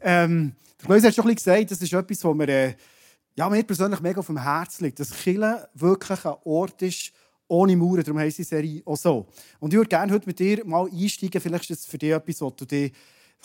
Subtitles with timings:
[0.00, 0.52] Ähm,
[0.88, 2.74] der hat schon ein bisschen gesagt, das ist etwas, was mir, äh,
[3.36, 5.00] ja, mir persönlich mega auf dem Herzen liegt.
[5.00, 7.12] Dass Chile wirklich ein Ort ist,
[7.48, 8.02] ohne Mauern.
[8.02, 9.26] Darum heisst die Serie auch so.
[9.60, 11.40] Und ich würde gerne heute mit dir mal einsteigen.
[11.40, 12.90] Vielleicht ist es für dich etwas, was du dir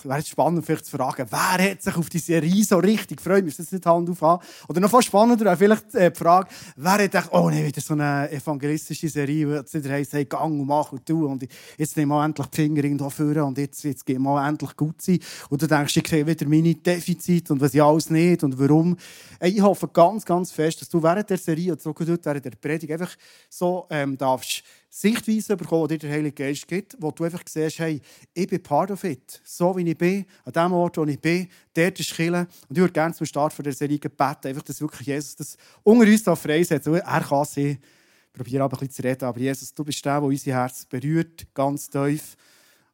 [0.05, 3.43] wäre spannend, vielleicht zu fragen, wer hat sich auf die Serie so richtig gefreut?
[3.43, 4.45] Müsst das nicht Hand aufhaben?
[4.67, 7.81] Oder noch fast spannender wäre vielleicht äh, die Frage, wer hat gedacht, oh nein, wieder
[7.81, 11.47] so eine evangelistische Serie, wo es wieder heisst, hey, gang und mach und tu und
[11.77, 15.01] jetzt nehmen wir endlich die Finger irgendwo führen und jetzt, jetzt geht mal endlich gut
[15.01, 15.19] sein.
[15.49, 18.97] Und du denkst, ich sehe wieder meine Defizite und was ich alles nicht und warum.
[19.41, 22.51] Ich hoffe ganz, ganz fest, dass du während der Serie und so gut während der
[22.51, 23.15] Predigt einfach
[23.49, 24.63] so ähm, darfst
[24.93, 28.01] Sichtweise bekommen, die dir der Heilige Geist gibt, wo du einfach siehst, hey,
[28.33, 29.41] ich bin part of it.
[29.45, 32.41] So wie ich bin, an dem Ort, wo ich bin, dort ist Kille.
[32.67, 35.57] Und ich würde gerne zum Start von der Serie beten, einfach, dass wirklich Jesus das
[35.83, 36.87] unter uns da freisetzt.
[36.87, 37.71] Er kann sie.
[37.71, 40.85] Ich probiere aber ein bisschen zu reden, aber Jesus, du bist der, der unser Herz
[40.85, 42.35] berührt, ganz tief.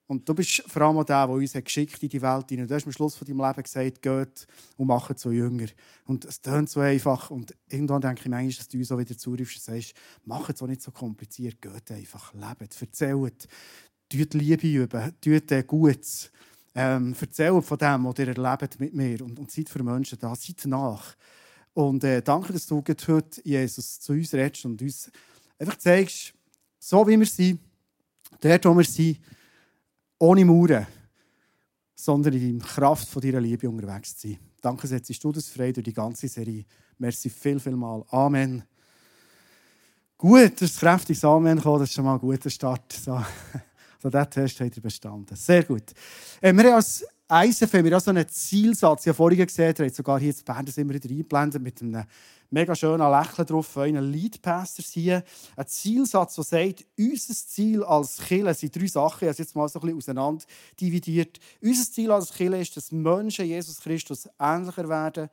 [0.08, 2.68] Und du bist vor allem der, der uns geschickt in die Welt hinein.
[2.68, 4.48] Du hast am Schluss von deinem Leben gesagt, geht
[4.78, 5.68] und macht so Jünger.
[6.06, 7.30] Und es tönt so einfach.
[7.30, 10.62] Und irgendwann denke ich manchmal, dass du uns auch wieder zurufst und sagst, macht es
[10.62, 13.48] auch nicht so kompliziert, geht einfach, lebt, erzählt,
[14.10, 16.32] tut Liebe üben, tut Gutes.
[16.74, 20.34] Ähm, erzählt von dem, was ihr erlebt mit mir und, und seid für Menschen da,
[20.36, 21.16] seid nach.
[21.74, 25.12] Und äh, danke, dass du heute, Jesus, zu uns redest und uns
[25.60, 26.34] einfach zeigst,
[26.80, 27.60] so wie wir sind,
[28.40, 29.20] dort, wo wir sind,
[30.20, 30.88] ohne Mauern,
[31.96, 34.40] sondern in der Kraft von deiner Liebe unterwegs zu sein.
[34.62, 36.66] Danke, setzt du das frei durch die ganze Serie.
[36.98, 38.04] Merci viel, viel mal.
[38.10, 38.64] Amen.
[40.18, 41.80] Gut, das ist kräftiges Amen gekommen.
[41.80, 42.92] Das ist schon mal ein guter Start.
[42.92, 43.24] So,
[44.02, 45.36] so diesen Test hat er bestanden.
[45.36, 45.94] Sehr gut.
[46.42, 49.06] Äh, wir haben als ISF haben wir so einen Zielsatz.
[49.06, 52.06] Habe vorhin gesehen, ihr habt sogar hier in Bern das immer wieder eingeblendet mit einem
[52.50, 55.24] mega schönen Lächeln drauf von einen Leadpastor hier.
[55.58, 59.26] Ein Zielsatz, der sagt, unser Ziel als Kirche sind drei Sachen.
[59.26, 60.46] Ich habe jetzt mal so ein bisschen auseinander.
[61.62, 65.28] Unser Ziel als Kirche ist, dass Menschen Jesus Christus ähnlicher werden,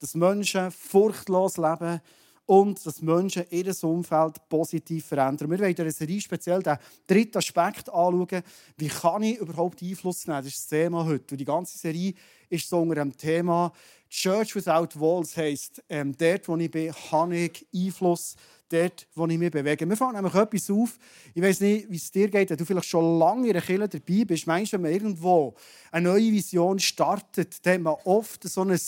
[0.00, 2.00] dass Menschen furchtlos leben
[2.46, 5.50] und dass Menschen ihr Umfeld positiv verändern.
[5.50, 8.42] Wir wollen in dieser Serie speziell den dritten Aspekt anschauen.
[8.76, 10.38] Wie kann ich überhaupt Einfluss nehmen?
[10.38, 11.34] Das ist das Thema heute.
[11.34, 12.14] Und die ganze Serie
[12.48, 13.72] ist so unter dem Thema
[14.08, 18.36] Church Without Walls heisst, ähm, dort, wo ich bin, habe ich Einfluss
[18.68, 19.88] dort, wo ich mich bewege.
[19.88, 20.98] Wir fangen nämlich etwas auf.
[21.34, 23.88] Ich weiß nicht, wie es dir geht, wenn du vielleicht schon lange in der Kirche
[23.88, 24.46] dabei bist.
[24.46, 25.54] Meinst du, wenn man irgendwo
[25.90, 28.78] eine neue Vision startet, dann hat man oft so ein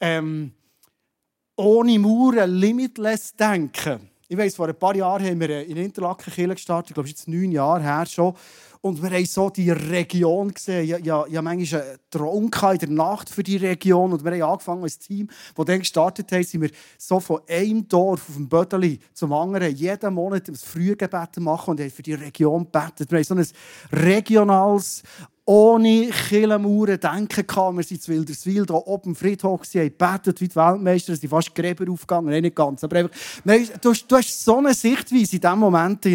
[0.00, 0.52] ähm,
[1.62, 4.10] ohne Mauern, limitless Denken.
[4.28, 6.90] Ich weiss, vor ein paar Jahren haben wir in Interlaken Kirche gestartet.
[6.90, 8.34] Ich glaube, es ist jetzt neun Jahre her schon.
[8.80, 10.82] Und wir haben so die Region gesehen.
[10.82, 14.12] Ich, ich habe manchmal einen Traum in der Nacht für die Region.
[14.12, 17.86] Und wir haben angefangen als Team, das dann gestartet haben, sind wir so von einem
[17.86, 22.14] Dorf auf dem Bödeli zum anderen jeden Monat ein Frühgebet machen und haben für die
[22.14, 23.08] Region gebetet.
[23.12, 23.46] Wir haben so ein
[23.92, 25.04] regionales
[25.44, 27.76] ohne Killenmauern denken kann.
[27.76, 31.54] Wir sind in Wilderswil, hier oben im Friedhof, haben gebetet wie die Weltmeister, sind fast
[31.54, 32.84] Gräber aufgegangen, Nein, nicht ganz.
[32.84, 33.16] Aber einfach,
[33.80, 36.06] du, hast, du hast so eine Sichtweise in diesem Moment.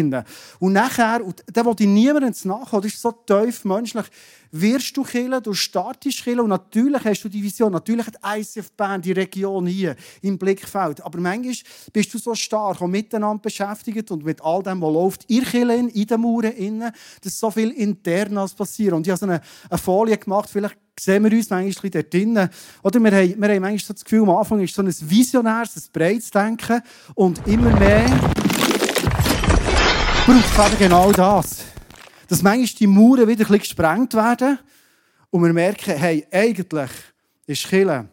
[0.58, 4.06] Und nachher, und da will ich niemandem nachkommen, das ist so tief menschlich,
[4.50, 8.72] wirst du killen, du startest killen und natürlich hast du die Vision, natürlich hat ICF
[8.72, 11.54] Band die Region hier im Blickfeld, aber manchmal
[11.92, 15.88] bist du so stark und miteinander beschäftigt und mit all dem, was läuft, ihr Killen,
[15.88, 16.92] in den Mauern innen,
[17.22, 18.92] dass so viel internas passiert.
[18.92, 22.48] Und ich habe so eine, eine Folie gemacht, vielleicht sehen wir uns manchmal dort drinnen.
[22.82, 25.82] Oder wir haben, wir haben manchmal das Gefühl, am Anfang ist so ein visionäres, ein
[25.92, 26.82] breites Denken.
[27.14, 28.06] Und immer mehr
[30.26, 31.57] braucht es genau das
[32.28, 34.58] dass manchmal die Mauern wieder ein bisschen gesprengt werden
[35.30, 36.90] und wir merken, hey, eigentlich
[37.46, 38.08] ist Chile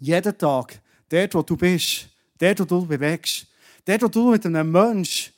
[0.00, 3.46] jeden Tag dort, wo du bist, dort, wo du bewegst,
[3.84, 5.32] dort, wo du mit einem Menschen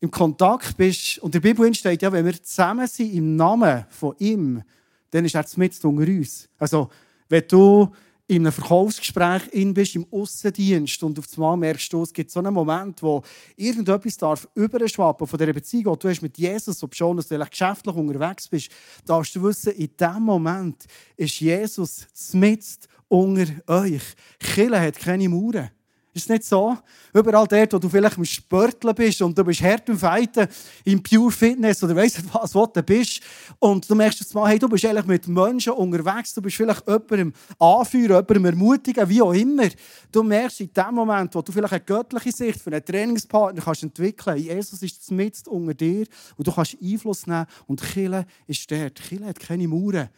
[0.00, 1.18] im Kontakt bist.
[1.18, 4.62] Und der Bibel steht ja, wenn wir zusammen sind im Namen von ihm,
[5.10, 6.48] dann ist er mit unter uns.
[6.58, 6.90] Also,
[7.28, 7.90] wenn du
[8.28, 12.40] in einem Verkaufsgespräch in bist, im Aussendienst und auf einmal merkst du, es gibt so
[12.40, 13.22] einen Moment, wo
[13.56, 17.38] irgendetwas darf überschwappen von dieser Beziehung, die du hast mit Jesus, ob schon, dass du
[17.38, 18.70] geschäftlich unterwegs bist,
[19.06, 20.84] darfst du wissen, in diesem Moment
[21.16, 24.02] ist Jesus mitten unter euch.
[24.38, 25.70] Kille hat keine Mauern.
[26.18, 26.76] Ist nicht so?
[27.14, 30.48] Überall dort, wo du vielleicht im Sportler bist und du bist hart im Fighten,
[30.84, 33.20] im Pure Fitness oder weißt du was, du bist
[33.60, 36.84] und du merkst jetzt mal, hey, du bist eigentlich mit Menschen unterwegs, du bist vielleicht
[36.88, 39.68] jemandem anführen, jemandem ermutigen, wie auch immer.
[40.10, 43.84] Du merkst in dem Moment, wo du vielleicht eine göttliche Sicht für einen Trainingspartner kannst
[43.84, 46.04] entwickeln, Jesus ist mitten unter dir
[46.36, 48.96] und du kannst Einfluss nehmen und Kille ist dort.
[48.96, 50.08] Kille hat keine Mauern.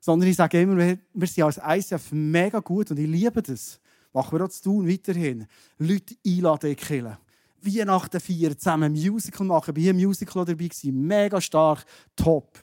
[0.00, 3.78] Sondern ich sage immer, wir sind als ICF mega gut und ich liebe das
[4.16, 5.46] machen wir auch zu tun weiterhin.
[5.78, 7.12] Leute einladen in die
[7.60, 9.76] Wie nach den vier zusammen Musical machen.
[9.76, 11.84] Hier im Musical dabei, mega stark,
[12.16, 12.58] top.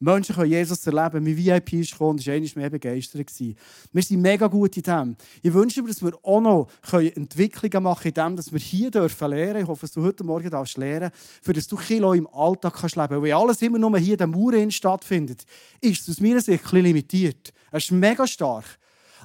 [0.00, 1.24] Menschen können Jesus erleben.
[1.24, 3.32] Mein VIP ist gekommen und war einmal mehr begeistert.
[3.92, 5.16] Wir sind mega gut in dem.
[5.42, 8.90] Ich wünsche mir, dass wir auch noch Entwicklungen machen können, in dem, dass wir hier
[8.90, 9.62] dürfen lernen.
[9.62, 11.10] Ich hoffe, dass du heute Morgen darfst lernen
[11.42, 13.22] für dass du Kilo im Alltag leben kannst.
[13.22, 15.44] Weil alles immer nur hier in der Mauer stattfindet,
[15.80, 17.52] ist es aus meiner Sicht ein bisschen limitiert.
[17.72, 18.66] Es ist mega stark.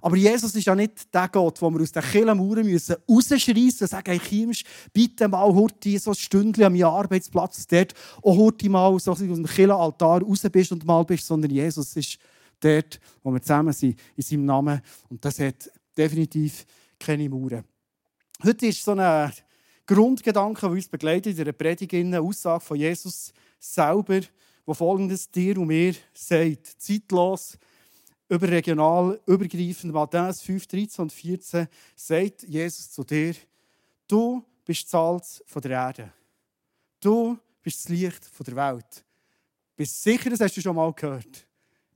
[0.03, 3.87] Aber Jesus ist ja nicht der Gott, wo wir aus den Killenmauern müssen rausschreissen und
[3.87, 8.99] sagen, hey Kimsch, bitte mal heute so ein Stündchen am Arbeitsplatz dort auch heute mal
[8.99, 12.17] so aus dem Killenaltar raus bist und mal bist, sondern Jesus ist
[12.59, 14.81] dort, wo wir zusammen sind, in seinem Namen.
[15.07, 16.65] Und das hat definitiv
[16.99, 17.63] keine Mauern.
[18.43, 19.31] Heute ist so ein
[19.85, 24.19] Grundgedanke, der uns begleitet in der Predigt, eine Aussage von Jesus selber,
[24.65, 27.57] wo folgendes dir und mir sagt: Zeitlos,
[28.29, 33.35] überregional, übergreifend, Matthäus 5, 13 und 14, sagt Jesus zu dir,
[34.07, 36.13] du bist das Salz der Erde.
[36.99, 39.05] Du bist das Licht der Welt.
[39.75, 41.45] Bist sicher, das hast du schon mal gehört.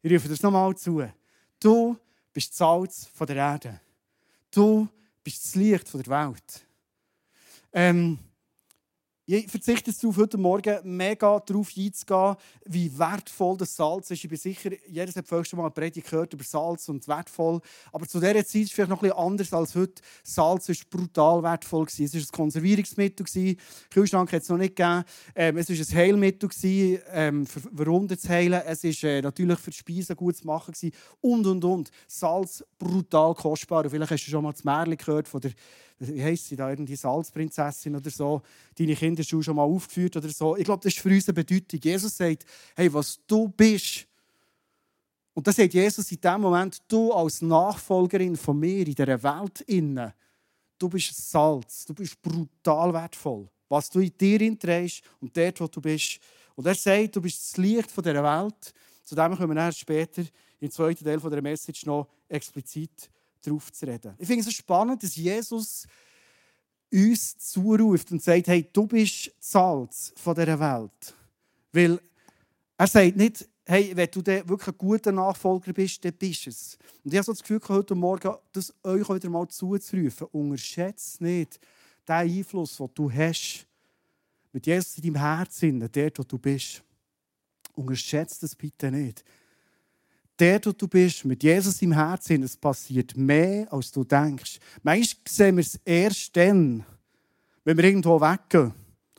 [0.01, 1.03] Ich rufe das nochmal zu.
[1.59, 1.97] Du
[2.33, 3.79] bist das Salz der Erde.
[4.51, 4.87] Du
[5.23, 6.65] bist das Licht der Welt.
[7.73, 8.19] Ähm,
[9.29, 12.35] ich verzichte darauf, heute Morgen mega darauf einzugehen,
[12.65, 14.23] wie wertvoll das Salz ist.
[14.23, 17.59] Ich bin sicher, jeder hat vielleicht schon mal eine Predigt gehört über Salz und wertvoll.
[17.91, 20.01] Aber zu dieser Zeit ist es vielleicht noch etwas anders als heute.
[20.23, 21.87] Salz war brutal wertvoll.
[21.87, 23.57] Es war ein Konservierungsmittel.
[23.89, 25.03] Kühlschrank hat es noch nicht gegeben.
[25.35, 28.61] Ähm, es war ein Heilmittel, für Wunden zu heilen.
[28.65, 30.73] Es war äh, natürlich für die Speisen gut zu machen.
[31.19, 31.91] Und, und, und.
[32.07, 33.89] Salz brutal kostbar.
[33.89, 35.51] Vielleicht hast du schon mal das Märchen gehört von der
[35.99, 38.41] wie heisst sie da, irgendwie Salzprinzessin oder so,
[38.77, 40.55] deine Kinder schon mal aufgeführt oder so.
[40.55, 41.79] Ich glaube, das ist für uns eine Bedeutung.
[41.81, 42.45] Jesus sagt,
[42.75, 44.07] hey, was du bist,
[45.33, 49.61] und das sagt Jesus in dem Moment, du als Nachfolgerin von mir in dieser Welt
[49.61, 50.11] innen,
[50.79, 53.47] du bist Salz, du bist brutal wertvoll.
[53.69, 56.19] Was du in dir trägst und dort, wo du bist.
[56.55, 58.73] Und er sagt, du bist das Licht dieser Welt.
[59.03, 60.23] Zu dem kommen wir später
[60.59, 63.07] im zweiten Teil der Message noch explizit
[63.41, 64.13] darauf zu reden.
[64.17, 65.87] Ich finde es spannend, dass Jesus
[66.91, 71.15] uns zuruft und sagt, hey, du bist Salz von dieser Welt.
[71.71, 71.99] Weil
[72.77, 76.77] er sagt nicht, hey, wenn du wirklich ein guter Nachfolger bist, dann bist du es.
[77.03, 80.27] Und ich habe so das Gefühl, heute Morgen das euch wieder mal zuzurufen.
[80.31, 81.59] Unterschätze nicht
[82.07, 83.67] den Einfluss, den du hast.
[84.53, 86.81] Mit Jesus in deinem Herzen, dort, wo du bist.
[87.73, 89.23] Unterschätze das bitte nicht
[90.39, 94.59] der, wo du bist, mit Jesus im Herzen, es passiert mehr, als du denkst.
[94.83, 96.85] Manchmal sehen wir es erst dann,
[97.63, 98.73] wenn wir irgendwo weggehen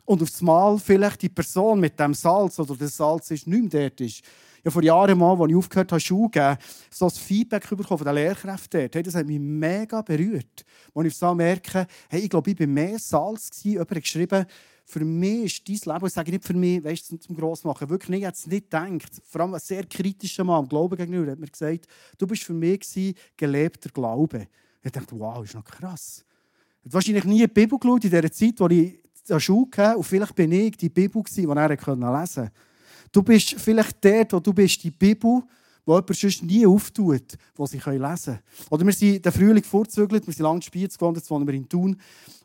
[0.05, 3.89] und auf Mal vielleicht die Person mit dem Salz oder das Salz ist nicht mehr
[3.89, 4.23] dort ist.
[4.63, 6.57] Ja, vor Jahren mal, als ich aufgehört habe, Schule geben,
[6.89, 8.95] so ein Feedback bekommen von den Lehrkräften dort.
[8.95, 10.65] Hey, das hat mich mega berührt.
[10.93, 13.63] Als ich so merke, hey, ich glaube, ich war mehr Salz.
[13.63, 14.45] Jemand hat geschrieben,
[14.89, 18.09] für mich ist dein Leben, ich sage nicht für mich, weißt, zum, zum Grossmachen, wirklich
[18.09, 19.21] nicht, ich es nicht gedacht.
[19.23, 21.85] Vor allem ein sehr kritischer Mann, Glauben gegenüber, hat mir gesagt,
[22.17, 24.47] du bist für mich gewesen, gelebter Glaube.
[24.81, 26.25] Ich dachte, wow, ist noch krass.
[26.81, 29.69] Ich habe wahrscheinlich nie die Bibel geschaut in der Zeit, wo ich an der Schule
[29.69, 32.51] kam, und vielleicht bin ich die Bibel, die er lesen konnte.
[33.11, 35.43] Du bist vielleicht dort, wo du bist, die Bibel,
[35.85, 38.39] wo jemand sonst nie auftut, wo sie lesen können.
[38.69, 41.53] Oder wir sind den Frühling vorzügelt, wir sind lange in Spiez gewohnt, jetzt wohnen wir
[41.53, 41.99] in Thun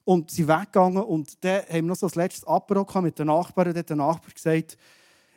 [0.04, 1.02] und sind weggegangen.
[1.02, 3.68] Und dann haben wir noch so das letzte Apero mit den Nachbarn.
[3.68, 4.76] Und hat der Nachbar gesagt,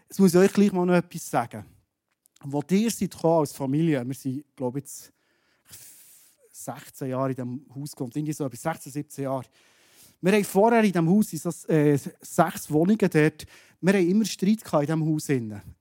[0.08, 1.66] jetzt muss ich euch gleich mal noch etwas sagen.
[2.44, 5.12] Wo ihr seid als Familie, wir sind, glaube ich, jetzt
[6.52, 9.46] 16 Jahre in diesem Haus gewohnt, irgendwie so bis 16, 17 Jahre.
[10.20, 13.46] Wir haben vorher in diesem Haus, so, äh, sechs Wohnungen dort,
[13.80, 15.30] wir haben immer Streit in diesem Haus.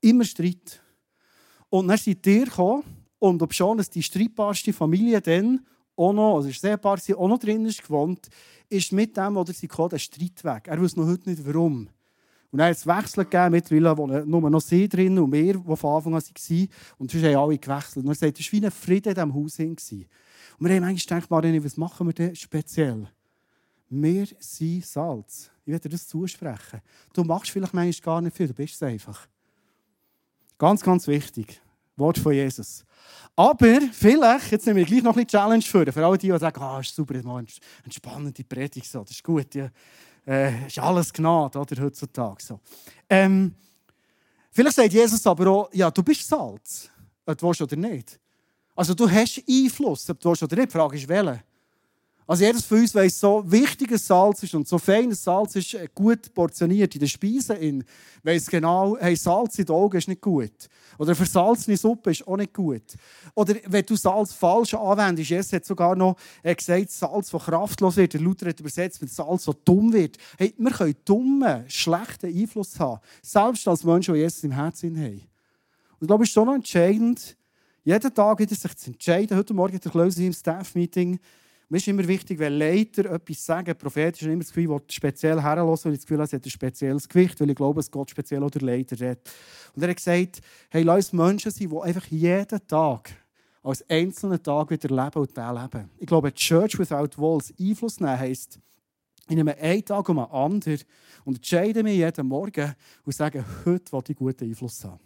[0.01, 0.83] Immer Streit.
[1.79, 2.83] Und dann seid ihr gekommen,
[3.19, 5.61] und ob schon die streitbarste Familie dann
[5.95, 8.29] auch noch, also sehr paar sind auch noch drin ist gewohnt,
[8.69, 10.69] ist mit dem, oder sie kam, der Streit weg.
[10.69, 11.89] Er weiß noch heute nicht, warum.
[12.51, 15.77] Und dann hat es Wechsel gegeben, mittlerweile wohnen nur noch sie drin und wir, die
[15.77, 16.69] von Anfang an waren.
[16.99, 18.05] Und sonst haben alle gewechselt.
[18.05, 19.59] Und er sagt, es war wie ein Frieden in diesem Haus.
[19.59, 20.07] Und
[20.61, 23.07] wir haben eigentlich gedacht, was machen wir denn speziell?
[23.91, 25.51] Wir sind Salz.
[25.67, 26.81] Ich werde dir das zusprechen.
[27.13, 29.29] Du machst vielleicht manchmal gar nicht viel, du bist es einfach.
[30.59, 31.61] Ganz, ganz wichtig.
[31.97, 32.85] Wort von Jesus.
[33.35, 36.39] Aber vielleicht, jetzt nehmen wir gleich noch ein bisschen Challenge für, für alle die, die
[36.39, 37.47] sagen, ah, ist super, das eine
[37.93, 39.69] spannende Predigt, so, das ist gut, ja.
[40.27, 42.43] Äh, ist alles Gnade, oder, heutzutage.
[42.43, 42.61] So.
[43.09, 43.55] Ähm,
[44.51, 46.91] vielleicht sagt Jesus aber auch, ja, du bist Salz,
[47.25, 48.19] ob du willst oder nicht.
[48.75, 50.69] Also du hast Einfluss, ob du willst oder nicht.
[50.69, 51.43] Die Frage ist, welcher.
[52.29, 55.87] Also jedes von uns weiß, so wichtiges Salz ist und so feines Salz ist äh,
[55.95, 57.85] gut portioniert in den Speisen.
[58.25, 60.69] Weiss genau, hey, Salz in den Augen ist nicht gut.
[60.99, 62.83] Oder versalzene Suppe ist auch nicht gut.
[63.35, 67.97] Oder wenn du Salz falsch anwendest, Jesus hat sogar noch äh, gesagt, Salz, das kraftlos
[67.97, 68.15] wird.
[68.15, 70.17] Der Luther hat übersetzt mit Salz, das dumm wird.
[70.37, 73.01] Hey, wir können dummen, schlechten Einfluss haben.
[73.23, 75.23] Selbst als Menschen, die Jesus im Herzen haben.
[75.99, 77.37] Und ich glaube, es ist schon noch entscheidend,
[77.85, 79.37] jeden Tag wieder sich zu entscheiden.
[79.37, 81.21] Heute Morgen der Klöse im Staff-Meeting.
[81.69, 85.87] Mir ist immer wichtig, wenn Leiter etwas sagen, prophetisch immer das Gefühl, ich speziell herlassen,
[85.87, 88.09] weil ich das Gefühl habe, es hat ein spezielles Gewicht, weil ich glaube, es Gott
[88.09, 89.29] speziell oder Leiter redet.
[89.75, 93.11] Und er hat gesagt, hey, lass uns Menschen sein, die einfach jeden Tag
[93.65, 95.91] als einzelnen Tag wieder leben und den leben.
[95.99, 98.61] Ich glaube, Church Without Walls Einfluss nehmen heisst,
[99.29, 100.79] ich nehme einen Tag um einen anderen
[101.25, 105.01] und entscheide mich jeden Morgen und sage, heute will ich guten Einfluss haben.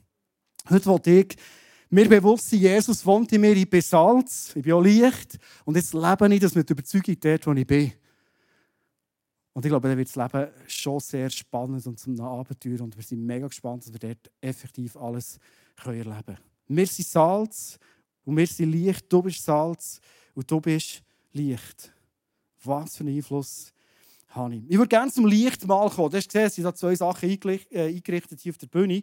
[0.69, 1.37] Heute will ich
[1.91, 5.77] mir bewusst sein, Jesus wohnt in mir, ich bin Salz, ich bin auch Licht und
[5.77, 7.93] jetzt lebe ich das mit Überzeugung dort, wo ich bin.
[9.53, 13.03] Und ich glaube, dann wird das Leben schon sehr spannend und zum Abenteuer und wir
[13.03, 15.39] sind mega gespannt, dass wir dort effektiv alles
[15.85, 16.39] erleben können.
[16.69, 17.79] Wir sind Salz
[18.25, 19.13] und wir sind Licht.
[19.13, 20.01] Du bist Salz
[20.35, 21.93] und du bist Licht.
[22.63, 23.73] Was für einen Einfluss
[24.31, 24.63] habe ich.
[24.69, 26.11] Ich würde gerne zum Licht mal kommen.
[26.11, 29.03] Du hast gesehen, es sind da zwei Sachen äh, eingerichtet hier auf der Bühne.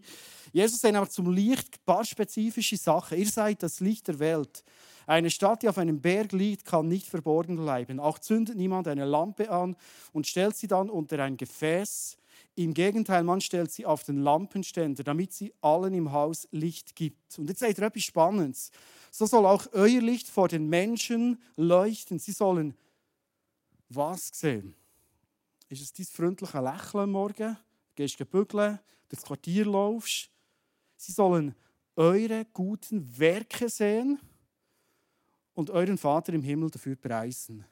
[0.54, 3.18] Jesus sagt aber zum Licht ein paar spezifische Sachen.
[3.18, 4.64] Ihr seid das Licht der Welt.
[5.06, 8.00] Eine Stadt, die auf einem Berg liegt, kann nicht verborgen bleiben.
[8.00, 9.76] Auch zündet niemand eine Lampe an
[10.12, 12.18] und stellt sie dann unter ein Gefäß.
[12.56, 17.38] Im Gegenteil, man stellt sie auf den Lampenständer, damit sie allen im Haus Licht gibt.
[17.38, 18.72] Und jetzt seht ihr etwas Spannendes.
[19.12, 22.20] So soll auch euer Licht vor den Menschen leuchten.
[22.20, 22.74] Sie sollen
[23.90, 24.76] was sehen?
[25.70, 27.58] Ist es dein freundliche Lächeln am Morgen?
[27.58, 30.30] Du gehst bügeln, durchs Quartier laufst.
[30.96, 31.54] Sie sollen
[31.96, 34.18] eure guten Werke sehen
[35.54, 37.66] und euren Vater im Himmel dafür preisen.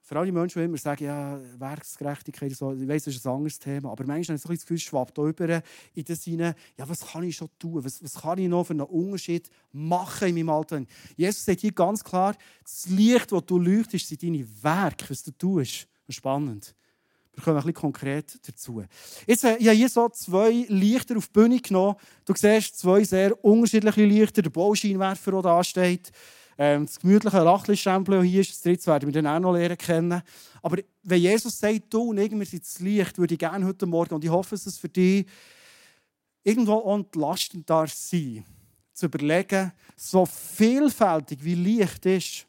[0.00, 3.58] Für alle Menschen, die immer sagen, ja, Werksgerechtigkeit, so, ich weiß, das ist ein anderes
[3.58, 5.62] Thema, aber manchmal habe ich so ein Gefühl, es schwappt über
[5.94, 7.82] in das hinein, ja, was kann ich schon tun?
[7.82, 10.84] Was, was kann ich noch für einen Unterschied machen in meinem Alltag?
[11.16, 15.30] Jesus sagt hier ganz klar, das Licht, das du leuchtest, sind deine Werke, was du
[15.30, 15.88] tust.
[16.08, 16.74] Spannend.
[17.34, 18.84] Wir kommen ein bisschen konkret dazu.
[19.26, 21.96] Jetzt, äh, ich habe hier so zwei Lichter auf die Bühne genommen.
[22.24, 24.42] Du siehst zwei sehr unterschiedliche Lichter.
[24.42, 26.12] Der Bauscheinwerfer, der da steht.
[26.56, 28.50] Ähm, das gemütliche Lachlichtstempel, das hier ist.
[28.50, 30.22] Das dritte werden wir dann auch noch lernen kennen.
[30.62, 33.86] Aber wenn Jesus sagt, du und ich, wir sind das Licht, würde ich gerne heute
[33.86, 35.26] Morgen, und ich hoffe, dass es für dich
[36.44, 38.44] irgendwo entlastend darf sein,
[38.92, 42.46] zu überlegen, so vielfältig wie Licht ist,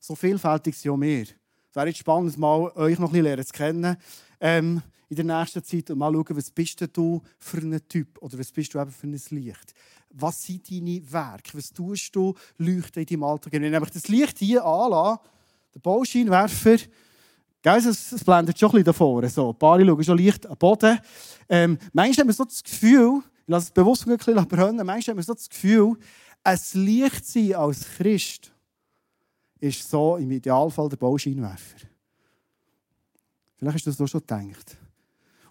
[0.00, 1.26] so vielfältig sind auch wir
[1.74, 3.96] wäre jetzt spannend, mal euch noch ein bisschen zu kennen
[4.40, 8.38] ähm, in der nächsten Zeit und mal schauen, was bist du für ein Typ oder
[8.38, 9.74] was bist du eben für ein Licht.
[10.10, 11.56] Was sind deine Werke?
[11.56, 13.52] Was tust du leuchten in deinem Alltag?
[13.52, 15.20] Wenn ich das Licht hier anlasse,
[15.74, 16.76] der Bauscheinwerfer,
[17.62, 19.28] es, es blendet schon ein bisschen davor.
[19.28, 20.98] So, ein paar schauen schon leicht am Boden.
[21.48, 25.00] Ähm, manchmal hat man so das Gefühl, ich lasse es bewusst ein bisschen brennen, manchmal
[25.00, 25.96] hat man so das Gefühl,
[26.44, 28.52] ein Licht sein als Christ
[29.60, 31.86] ist so im Idealfall der Bauscheinwerfer.
[33.56, 34.76] Vielleicht hast du das schon gedacht.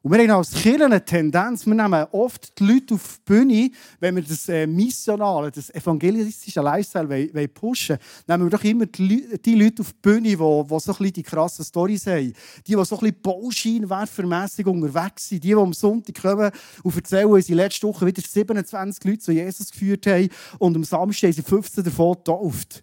[0.07, 3.71] Und wir haben als Kirche eine Tendenz, wir nehmen oft die Leute auf die Bühne,
[3.99, 8.85] wenn wir das äh, Missionale, das evangelistische Lifestyle wollen, pushen wollen, nehmen wir doch immer
[8.85, 12.31] die, Leute auf die Bühne, die, die so ein die krassen Storys haben.
[12.65, 15.43] Die, die so ein bisschen Bauscheinwerfermässig unterwegs sind.
[15.43, 16.51] Die, die am Sonntag kommen
[16.83, 20.85] und erzählen, dass sie letzte Woche wieder 27 Leute zu Jesus geführt haben und am
[20.85, 22.81] Samstag sie 15 davon getauft.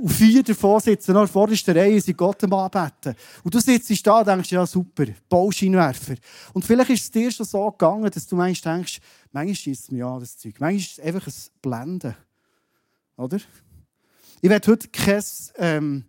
[0.00, 3.14] Und vier davon sitzen noch in der vordersten Reihe und sind Gott am Anbeten.
[3.44, 6.14] Und du sitzt da und denkst, ja super, Bauscheinwerfer.
[6.54, 8.98] Und vielleicht ist es dir schon so gegangen, dass du manchmal denkst,
[9.30, 10.54] manchmal schießt es mir an, das Zeug.
[10.58, 12.16] Manchmal ist es einfach ein Blenden.
[13.18, 13.38] Oder?
[14.40, 15.22] Ich werde heute kein
[15.58, 16.04] ähm,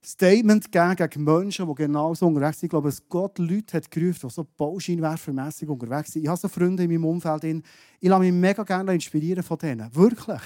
[0.00, 2.68] Statement geben gegen Menschen, die genau so unterwegs sind.
[2.68, 6.22] Ich glaube, dass Gott Leute hat gerufen, die so bauscheinwerfermässig unterwegs sind.
[6.22, 7.42] Ich habe so Freunde in meinem Umfeld.
[7.42, 9.92] Ich lasse mich mega gerne inspirieren von denen.
[9.92, 10.40] Wirklich.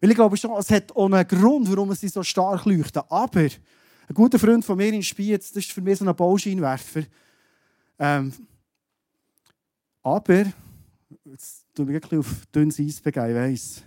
[0.00, 3.02] Weil ich glaube schon, es hat auch einen Grund, warum sie so stark leuchten.
[3.08, 7.02] Aber ein guter Freund von mir in Spiez, das ist für mich so ein Bauscheinwerfer.
[7.98, 8.32] Ähm,
[10.02, 10.46] aber,
[11.24, 13.82] jetzt tue ich wirklich auf dünnes Eis begeben, ich weiss.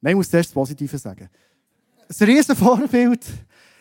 [0.00, 1.28] Nein, ich muss zuerst das Positive sagen.
[2.08, 3.26] Ein riesen Vorbild.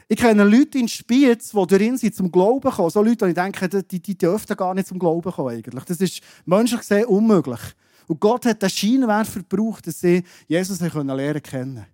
[0.08, 2.90] Ich kenne Leute in Spiez, die darin sind zum Glauben kommen.
[2.90, 5.56] So Leute, die ich denke, die, die dürften gar nicht zum Glauben kommen.
[5.56, 5.84] Eigentlich.
[5.86, 7.60] Das ist menschlich gesehen unmöglich.
[8.08, 11.86] Und Gott hat den Scheinwerfer gebraucht, dass sie Jesus lernen kennen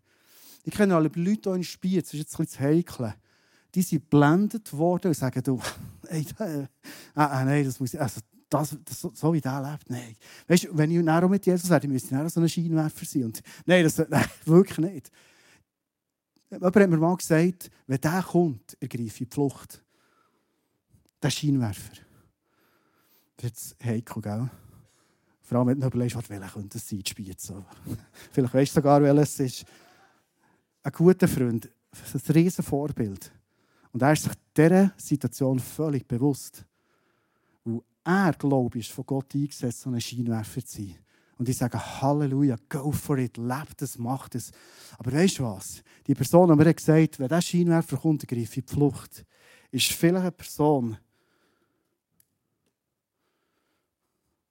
[0.64, 3.14] Ich kenne alle Leute hier in Spiez, das ist jetzt ein bisschen heikel.
[3.76, 5.60] Die sind blendet worden und sagen, du,
[6.08, 6.66] ey, äh, äh,
[7.16, 10.16] nein, das muss ich, also, das, das, so wie der lebt, nein.
[10.48, 13.26] Weißt du, wenn ich nachher mit Jesus werde, müsste ich so ein Scheinwerfer sein.
[13.26, 15.12] Und, nein, das, nein, wirklich nicht.
[16.50, 19.84] Jemand hat mir mal gesagt, wenn der kommt, ergreife ich die Flucht.
[21.22, 21.94] Der Scheinwerfer.
[23.38, 24.50] Das ist heikel, gell?
[25.50, 27.52] Vor allem, wenn du überlegst, welcher könnte es sein, Spiez.
[28.32, 29.66] Vielleicht weißt du sogar, welches es ist.
[30.84, 31.68] Ein guter Freund,
[32.14, 33.32] ein riesen Vorbild.
[33.92, 36.64] Und er ist sich dieser Situation völlig bewusst.
[37.64, 40.96] Und er, glaube ich, von Gott eingesetzt, so ein Scheinwerfer zu sein.
[41.40, 44.52] Und ich sage, Halleluja, go for it, lebt es, macht es.
[45.00, 45.82] Aber weißt du was?
[46.06, 49.26] Die Person, die mir gesagt wenn dieser Scheinwerfer kommt, greife in die Flucht,
[49.72, 50.98] ist vielleicht eine Person,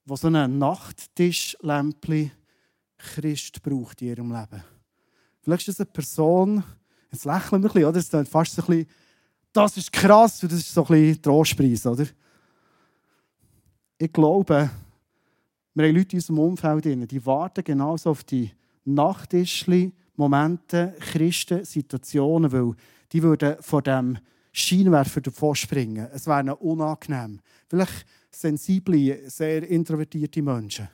[0.09, 2.33] die so ein Nachttischlämpchen
[2.97, 4.63] Christ braucht in ihrem Leben.
[5.41, 6.65] Vielleicht ist das eine Person,
[7.13, 7.99] jetzt lächeln wir ein bisschen, oder?
[7.99, 8.87] Es ist fast so ein bisschen,
[9.53, 12.07] das ist krass und das ist so ein bisschen Trostpreis, oder?
[13.99, 14.71] Ich glaube,
[15.75, 18.51] wir haben Leute in unserem Umfeld, die warten genauso auf die
[18.85, 22.75] Nachttischli, Momente, Christen, Situationen, weil
[23.13, 24.19] die würden von dem
[24.53, 26.09] Scheinwerfer davor springen.
[26.13, 27.41] Es wäre unangenehm.
[27.69, 28.07] Vielleicht
[28.41, 30.89] sensible, sehr introvertierte Menschen.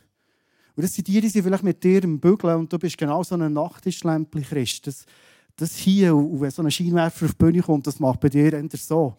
[0.76, 3.22] Und das sind die, die sind vielleicht mit dir im Bügeln und du bist genau
[3.22, 4.86] so ein Nachttischlämpchen Christ.
[4.86, 5.04] Das,
[5.54, 8.52] das hier, und wenn so ein Scheinwerfer auf die Bühne kommt, das macht bei dir
[8.52, 9.16] eher so.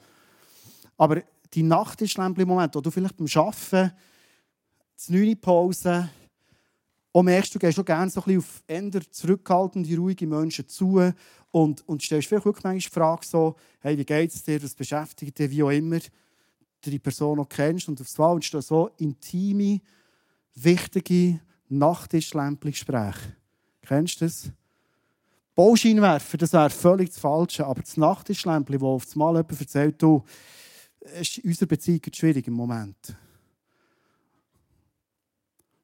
[0.98, 1.22] Aber
[1.54, 3.92] die Nachttischlämpchen-Momente, wo du vielleicht beim Arbeiten,
[5.08, 6.10] die 9 Pause,
[7.14, 11.00] auch merkst, du gehst auch gerne so ein auf eher zurückhaltende, ruhige Menschen zu
[11.52, 14.74] und, und stellst vielleicht wirklich manchmal die Frage so, hey, wie geht es dir, was
[14.74, 16.00] beschäftigt dich, wie auch immer,
[16.92, 19.82] die Person noch kennst und aufs Mal entstehen so intime,
[20.56, 21.40] wichtige
[21.70, 23.36] Nachttischlämpchen-Gespräche.
[23.82, 24.52] Kennst du das?
[25.56, 30.02] Bauscheinwerfer, das wäre völlig das Falsche, aber das Nachttischlämpchen, das auf das Mal jemand erzählt,
[30.02, 30.24] du,
[31.20, 33.16] ist in unserer Beziehung schwierig im Moment.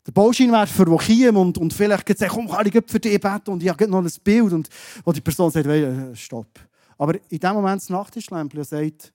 [0.05, 3.63] Der Bauscheinwerfer, der kommt und, und vielleicht sagt, komm, kann ich für dich beten und
[3.63, 4.67] ich habe noch ein Bild und
[5.05, 6.60] wo die Person sagt, stopp.
[6.98, 9.13] Aber in dem Moment das Nachttischlämpchen sagt,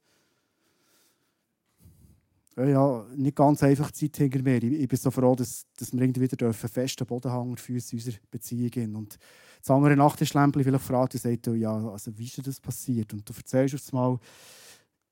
[2.64, 4.62] ja, nicht ganz einfach Zeit hinter mir.
[4.62, 7.92] Ich, ich bin so froh, dass, dass wir irgendwie wieder einen festen Bodenhanger für uns
[7.92, 9.18] unserer Beziehung Und
[9.60, 13.12] das andere Nachttischlämpchen vielleicht fragt und sagt, ja, also wie ist das passiert?
[13.12, 14.18] Und du erzählst uns mal,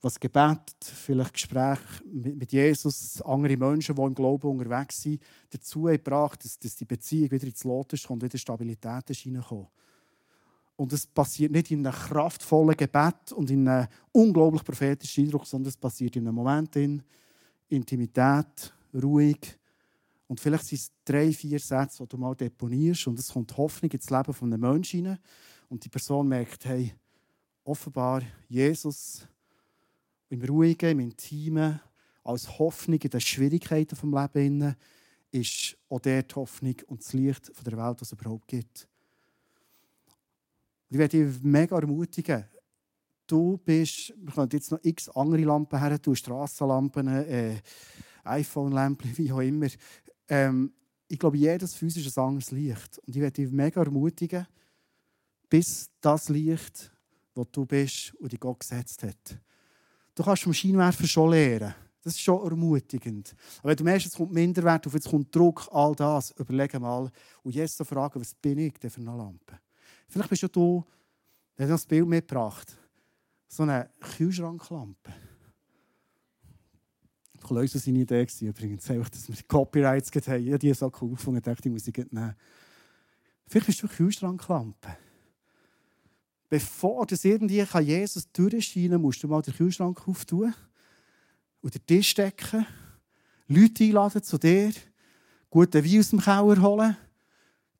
[0.01, 6.45] was Gebet, vielleicht Gespräche mit Jesus, andere Menschen, die im Glauben unterwegs sind, dazu gebracht,
[6.45, 9.27] dass, dass die Beziehung wieder ins Lot ist und wieder Stabilität ist.
[10.77, 15.69] Und es passiert nicht in einem kraftvollen Gebet und in einem unglaublich prophetischen Eindruck, sondern
[15.69, 17.03] es passiert in einem Moment in
[17.77, 19.59] Intimität, ruhig.
[20.27, 23.91] Und vielleicht sind es drei, vier Sätze, die du mal deponierst und es kommt Hoffnung
[23.91, 25.19] ins Leben von einem Menschen rein.
[25.69, 26.95] Und die Person merkt, hey,
[27.65, 29.27] offenbar Jesus
[30.29, 31.81] im Ruhigen, im Intimen,
[32.23, 34.75] als Hoffnung in den Schwierigkeiten des Lebens
[35.31, 38.89] ist auch der die Hoffnung und das Licht der Welt, das es überhaupt gibt.
[40.89, 42.45] Und ich werde dich mega ermutigen.
[43.27, 47.57] Du bist, wir können jetzt noch x andere Lampen her tun, Strassenlampen, äh,
[48.25, 49.69] iPhone-Lampen, wie auch immer.
[50.29, 50.73] Ähm,
[51.09, 52.99] ich glaube, jedes uns ist ein anderes Licht.
[52.99, 54.47] Und ich werde dich mega ermutigen,
[55.49, 56.91] bis das Licht,
[57.35, 59.39] das du bist und die Gott gesetzt hat.
[60.15, 61.75] Du kannst vom Scheinwerfer schon lernen.
[62.03, 63.35] Das ist schon ermutigend.
[63.61, 67.11] Aber wenn du merkst, es kommt Minderwert auf, jetzt kommt Druck, all das, überlege mal
[67.43, 69.59] und jetzt so fragen, was bin ich denn für eine Lampe?
[70.09, 70.85] Vielleicht bist du,
[71.57, 72.77] der hat das Bild mitgebracht,
[73.55, 75.13] so eine Kühlschranklampe.
[77.43, 80.45] Klöse seine Idee übrigens, einfach, dass wir Copyrights haben.
[80.45, 82.35] Ja, die so cool gefunden, ich dachte, die muss ich nehmen.
[83.47, 84.97] Vielleicht bist du eine Kühlschranklampe
[86.55, 90.55] bevor das irgendwie kann Jesus durchscheinen musst du mal den Kühlschrank auftun
[91.61, 92.65] und den Tisch decken,
[93.49, 94.71] Leute einladen zu dir,
[95.51, 96.97] guten Wein aus dem Keller holen,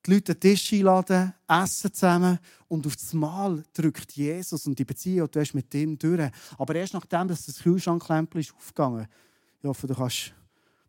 [0.05, 4.85] die Leute den Tisch einladen, essen zusammen und auf das Mal drückt Jesus und die
[4.85, 6.29] Beziehung, du hast mit ihm durch.
[6.57, 9.07] Aber erst nachdem dass das Kühlschrankklempel ist aufgegangen,
[9.61, 10.33] ich hoffe, du kannst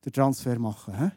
[0.04, 0.98] den Transfer machen.
[0.98, 1.10] He?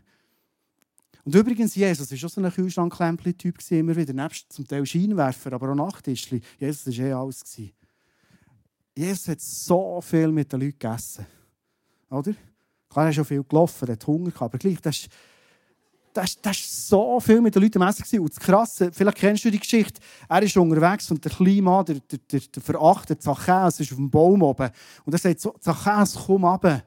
[1.25, 5.71] Und übrigens, Jesus war auch so ein Kühlschrank-Typ immer wieder, nebst zum Teil Scheinwerfer, aber
[5.71, 6.41] auch Nachttischli.
[6.57, 7.43] Jesus war eh alles.
[8.95, 11.25] Jesus hat so viel mit den Leuten gegessen.
[12.09, 12.33] Oder?
[12.89, 15.09] Klar, er ist schon viel gelaufen, hat Hunger gehabt, aber gleich, das ist,
[16.13, 18.19] das, ist so viel mit den Leuten am Essen.
[18.19, 21.85] Und das Krasse, vielleicht kennst du die Geschichte, er ist unterwegs und der kleine Mann,
[21.85, 24.69] der, der, der, der verachtete Zachäus, ist auf dem Baum oben.
[25.05, 26.83] Und er sagt Zachäus, komm runter.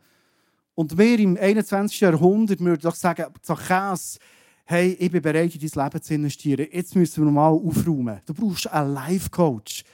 [0.75, 2.01] Und wir im 21.
[2.01, 4.19] Jahrhundert würden doch sagen, Zachäus,
[4.65, 6.67] hey, ich bin bereit, in dein Leben zu investieren.
[6.71, 8.21] Jetzt müssen wir mal aufräumen.
[8.27, 9.85] Du brauchst einen Life-Coach.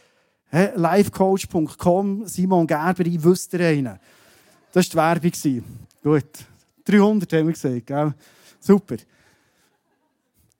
[0.50, 3.98] Hey, Livecoach.com, Simon Gerber, ich wüsste einen.
[4.72, 5.64] Das war die Werbung.
[6.02, 6.24] Gut.
[6.86, 8.14] 300 haben wir gesagt, gell?
[8.58, 8.96] Super.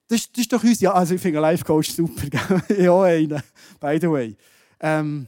[0.09, 3.43] Das, das ist doch uns, ja, also ich finde einen Life-Coach super, ja, einen,
[3.79, 4.35] by the way.
[4.79, 5.27] Ähm,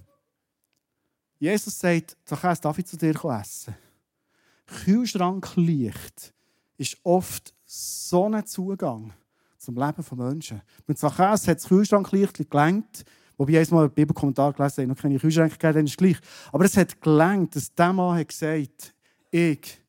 [1.38, 3.76] Jesus sagt, Zachäus, darf ich zu dir essen?
[4.66, 6.34] Kühlschranklicht
[6.78, 9.14] ist oft so ein Zugang
[9.60, 10.64] zum Leben von Menschen.
[10.88, 13.06] Mit Zachäus hat das Kühlschranklicht gelenkt,
[13.38, 16.18] wobei ich einmal einen Bibelkommentar gelesen habe, noch keine Kühlschränke gegeben, dann ist es gleich.
[16.52, 18.96] Aber es hat gelenkt, dass der Mann hat gesagt
[19.30, 19.80] ich,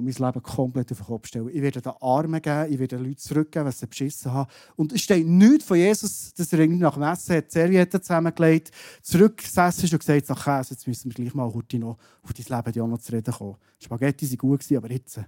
[0.00, 1.48] die mein Leben komplett auf den Kopf stellen.
[1.48, 4.50] Ich werde den Armen geben, ich werde den Leuten zurückgeben, was sie beschissen haben.
[4.76, 8.70] Und es steht nichts von Jesus, dass er irgendwie nach dem Essen hat Servietten zusammengelegt,
[9.02, 12.64] zurückgesessen ist und gesagt hat, Käse, jetzt müssen wir gleich mal heute noch auf dein
[12.64, 13.56] Leben auch noch zu reden kommen.
[13.78, 15.20] Spaghetti waren gut, aber jetzt...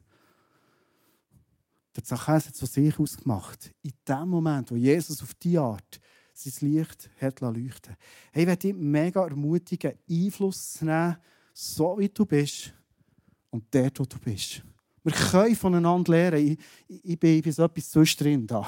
[1.97, 3.73] Der Zachäus hat es von sich ausgemacht.
[3.83, 5.99] In dem Moment, wo Jesus auf die Art
[6.35, 7.97] sein Licht hat leuchten
[8.33, 11.17] Hey, ich werde dich mega ermutigen, Einfluss zu nehmen,
[11.55, 12.76] so wie du bist
[13.51, 14.63] und dort, wo du bist.
[15.07, 16.45] Wir können voneinander lernen.
[16.45, 18.67] Ich, ich, ich, bin, so etwas zwischendrin da.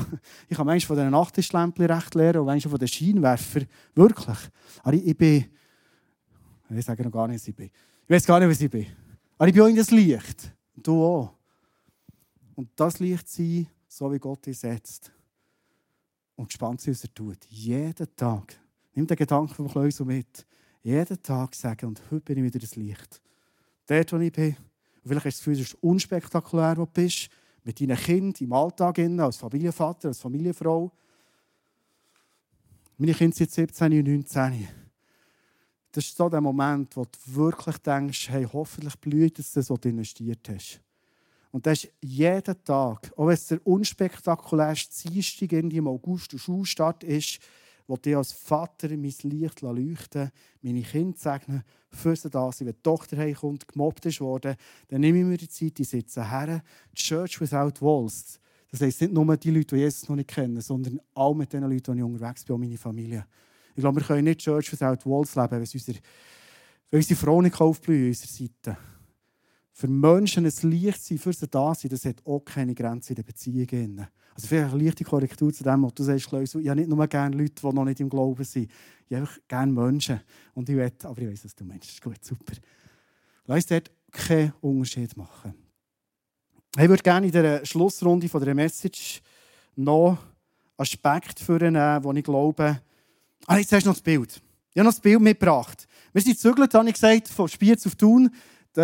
[0.49, 3.67] Ich kann manchmal von den Nachttischlämpchen recht lernen und manchmal von den Scheinwerfern.
[3.95, 4.39] Wirklich.
[4.85, 5.47] Aber ich, ich bin...
[6.71, 7.71] Ich sage noch gar nicht, was ich bin.
[8.05, 8.87] Ich weiß gar nicht, was ich bin.
[9.37, 10.55] Aber ich bin auch in das Licht.
[10.77, 11.35] Und du auch.
[12.55, 15.11] Und das Licht sein, so wie Gott es setzt.
[16.37, 17.45] Und gespannt sein, was er tut.
[17.49, 18.55] Jeden Tag.
[18.95, 20.47] Nimm den Gedanken vom Kleusel mit.
[20.83, 23.21] Jeden Tag sagen, und heute bin ich wieder das Licht.
[23.87, 24.57] Dort, wo ich bin.
[25.09, 27.29] Vielleicht das Gefühl, es ist unspektakulär, wo du bist.
[27.65, 30.91] Mit deinen Kindern im Alltag, als Familienvater, als Familienfrau.
[32.97, 34.69] Meine Kinder sind 17 und 19.
[35.93, 39.89] Das ist so der Moment, wo du wirklich denkst, hey, hoffentlich blüht es, was du
[39.89, 40.81] investiert hast.
[41.51, 47.05] Und das ist jeden Tag, auch wenn es der unspektakulärste Dienstag im August der Schulstart
[47.05, 47.41] ist,
[47.89, 50.31] wo ich als Vater mein Licht leuchten
[50.63, 52.67] meine Kinder segnen, für da sind.
[52.67, 54.57] Wenn die Tochter heimkommt, gemobbt ist worden,
[54.89, 56.63] dann nehme ich mir die Zeit, die sitzen her.
[56.95, 58.39] Church Without Walls.
[58.71, 61.63] Das heisst nicht nur die Leute, die Jesus noch nicht kennen, sondern auch mit den
[61.63, 63.27] Leuten, die ich unterwegs bin, auch meine Familie.
[63.75, 65.99] Ich glaube, wir können nicht Church Without Walls leben, wenn unsere,
[66.91, 68.98] wenn unsere Frau nicht aufblühen auf unserer Seite
[69.79, 73.15] für Menschen ein Licht sein, für sie da sein, das hat auch keine Grenze in
[73.15, 74.09] den Beziehungen.
[74.35, 77.37] Also vielleicht eine leichte Korrektur zu dem, was du sagst, ich habe nicht nur gerne
[77.37, 78.69] Leute, die noch nicht im Glauben sind.
[79.09, 80.21] Ich habe gerne Menschen.
[80.55, 81.85] Und ich will, aber ich weiß, was du meinst.
[81.85, 82.55] Das ist gut, super.
[83.47, 85.55] Lass uns dort keinen Unterschied machen.
[86.77, 89.23] Ich würde gerne in der Schlussrunde von der Message
[89.77, 90.19] noch
[90.77, 92.81] Aspekte führen, wo ich glaube,
[93.47, 94.43] ah, jetzt hast du noch das Bild.
[94.73, 95.87] Ich habe noch das Bild mitgebracht.
[96.13, 98.29] Wir sind gezügelt, habe ich gesagt, von Spiez auf Thun.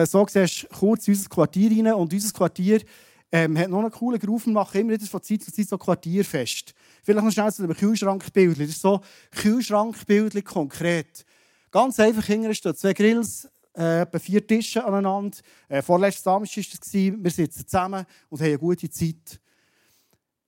[0.07, 1.94] So siehst du kurz unser Quartier rein.
[1.94, 2.83] Und unser Quartier
[3.30, 4.46] ähm, hat noch einen coolen Groove.
[4.46, 6.74] Wir machen immer wieder von Zeit zu Zeit so Quartierfest.
[7.02, 8.61] Vielleicht noch schnell zu einem Kühlschrankbild.
[8.61, 9.00] Das ist so
[9.33, 11.24] Kühlschrankbild konkret.
[11.70, 15.37] Ganz einfach, hinten stehen zwei Grills, äh, etwa vier Tische aneinander.
[15.68, 16.92] Äh, vorletztes Samstag war das.
[16.92, 19.40] Wir sitzen zusammen und haben eine gute Zeit.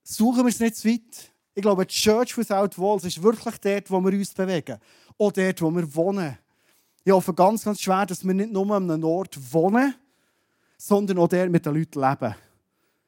[0.03, 1.33] Suchen wir es nicht zu weit.
[1.55, 4.79] Ich glaube, die Church Without Walls ist wirklich dort, wo wir uns bewegen.
[5.19, 6.39] Auch dort, wo wir wohnen.
[7.07, 9.95] Ich hoffe ganz, ganz schwer, dass wir nicht nur an einem Ort wohnen,
[10.77, 12.35] sondern auch der mit den Leuten leben.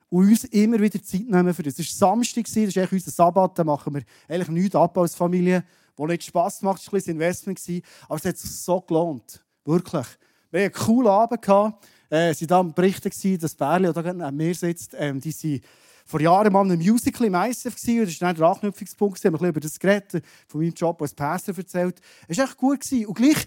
[0.09, 1.81] Und uns immer wieder Zeit nehmen für das.
[1.81, 5.65] Es war Samstag, das ist unser Sabbat, da machen wir eigentlich nichts ab als Familie,
[5.97, 7.61] wo nicht Spass macht, es war ein Investment,
[8.07, 9.45] aber es hat sich so gelohnt.
[9.65, 10.07] Wirklich.
[10.53, 11.75] Wir hatten einen coolen Abend.
[12.09, 15.65] Äh, sie waren Berichten, dass Bärli, der neben mir sitzt, ähm, die sind
[16.07, 19.25] vor Jahren mal in einem Musical im ISF gewesen, das war dann der Anknüpfungspunkt.
[19.25, 22.01] Wir haben ein bisschen über das geredet, von meinem Job als Pastor erzählt.
[22.29, 22.93] Es war echt gut.
[22.93, 23.45] Und gleich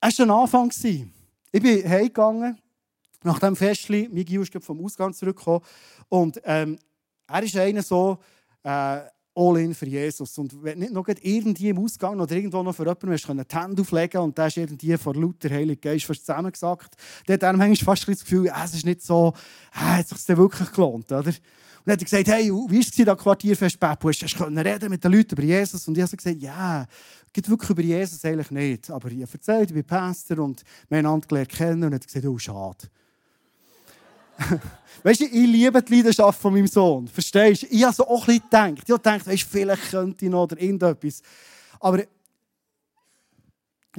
[0.00, 0.72] es war ein Anfang.
[0.82, 2.58] Ich bin heimgegangen,
[3.24, 4.08] nach dem Festchen.
[4.12, 5.60] Mein Gil ist vom Ausgang zurückgekommen.
[6.08, 6.78] Und ähm,
[7.26, 8.18] er ist einer so,
[8.62, 9.00] äh,
[9.38, 10.36] all in für Jesus.
[10.38, 13.82] Und wenn nicht noch irgendwie im Ausgang oder irgendwo noch für jemanden hast, die Hände
[13.82, 16.94] auflegen und der ist irgendwie vor lauter Heiligen Geist fast zusammengesackt,
[17.26, 19.32] dann hat er manchmal fast das Gefühl, es ist nicht so,
[19.74, 21.32] äh, hat sich wirklich gelohnt, oder?
[21.88, 24.08] Dann hat er gesagt, hey, wie war es da Quartierfest Beppu?
[24.10, 25.88] Hast du reden mit den Leuten über Jesus?
[25.88, 26.86] Und ich habe gesagt, ja,
[27.32, 28.90] geht wirklich über Jesus eigentlich nicht.
[28.90, 32.06] Aber ich habe erzählt, ich bin Pastor und wir haben einander kennen und er hat
[32.06, 32.90] gesagt, oh, schade.
[35.02, 37.08] weißt du, ich liebe die Leidenschaft von meinem Sohn.
[37.08, 37.66] Verstehst du?
[37.70, 38.82] Ich habe so auch ein bisschen gedacht.
[38.84, 41.22] Ich habe gedacht, weißt, vielleicht könnte ich noch oder irgendetwas.
[41.80, 42.06] Aber ich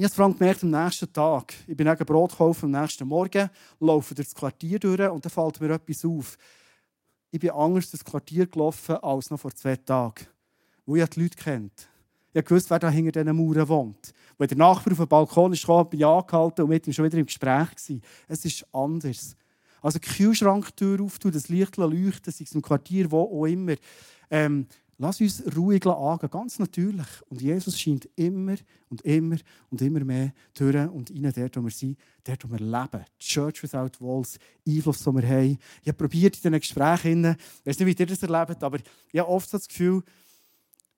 [0.04, 1.54] habe vor allem gemerkt am nächsten Tag.
[1.66, 3.50] Ich bin dann Brot kaufen am nächsten Morgen,
[3.80, 6.38] laufe durch das Quartier durch und dann fällt mir etwas auf
[7.30, 10.26] ich bin anders das Quartier gelaufen als noch vor zwei Tagen,
[10.84, 11.88] wo ich die Leute kennt.
[12.32, 14.12] Ich wusste, wer da hinter diesen Mauern wohnt.
[14.38, 17.18] Wenn der Nachbar auf dem Balkon ist, bin ich angehalten und mit ihm schon wieder
[17.18, 18.00] im Gespräch.
[18.28, 19.36] Es ist anders.
[19.82, 23.74] Also die Kühlschranktür auftun, das Licht leuchten, sei es im Quartier, wo auch immer.
[24.30, 24.66] Ähm,
[25.02, 27.06] Lass uns ruhig angehen, ganz natürlich.
[27.30, 28.56] Und Jesus scheint immer
[28.90, 29.38] und immer
[29.70, 33.06] und immer mehr Türen und rein dort, wo wir sind, dort, wo wir leben.
[33.18, 35.58] Church Without Walls, Einfluss, den wir haben.
[35.80, 38.76] Ich habe probiert in diesen Gesprächen, ich weiß nicht, wie ihr das erlebt, aber
[39.10, 40.02] ich habe oft das Gefühl,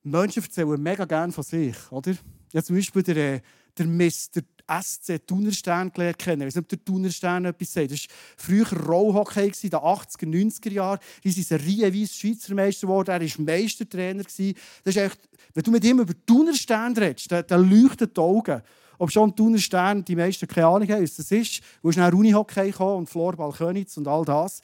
[0.02, 1.76] Menschen erzählen mega gerne von sich.
[1.92, 2.16] Oder?
[2.52, 3.40] Ja, zum Beispiel der,
[3.78, 4.42] der Mr.
[4.66, 6.42] SC Thunerstern kennen.
[6.42, 7.92] Ich weiß nicht, ob der Thunerstern etwas sagt.
[7.92, 10.98] Das war früher Rollhockey in den 80er, 90er Jahren.
[11.22, 13.10] Er ist serienweise Schweizer Meister geworden.
[13.10, 14.22] Er war Meistertrainer.
[14.22, 14.56] Das ist
[14.96, 15.18] echt,
[15.54, 18.62] wenn du mit ihm über Thunerstern redest, dann, dann leuchten die Augen.
[18.98, 21.60] ob schon Thuner Stern die meisten keine Ahnung haben, was das ist.
[21.82, 24.60] Wo ist dann Unihockey und Florball Könitz und all das.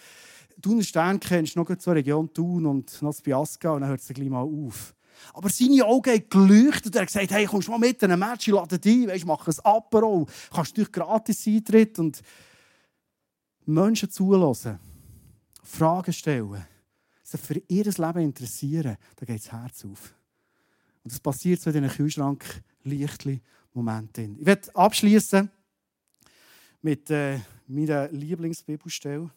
[0.63, 4.09] Thuner Stern kennst du noch zur Region Thun und noch Biasca und dann hört es
[4.09, 4.95] gleich mal auf.
[5.35, 6.95] Aber seine Augen haben geleuchtet.
[6.95, 9.47] Er hat gesagt, hey, kommst mal mit in ein Match, ich lade dich ein, mach
[9.47, 12.23] ein Apero, kannst du gratis Eintritt und
[13.67, 14.79] Menschen zulassen,
[15.63, 16.67] Fragen stellen,
[17.23, 20.15] sich für ihr Leben interessieren, da geht das Herz auf.
[21.05, 22.45] Und das passiert so in diesen Kühlschrank
[22.85, 23.41] leichtli
[23.75, 24.39] Momenten.
[24.41, 25.51] Ich werde abschließen
[26.83, 29.31] mit äh, meiner Lieblingsbibelstelle.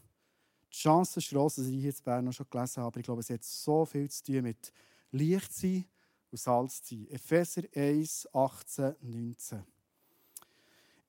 [0.71, 2.99] Die Chance ist gross, dass ich hier in Bern noch schon gelesen habe.
[2.99, 4.71] Ich glaube, es hat so viel zu tun mit
[5.11, 5.85] Licht sein
[6.31, 7.07] und Salz sein.
[7.09, 9.63] Epheser 1, 18, 19.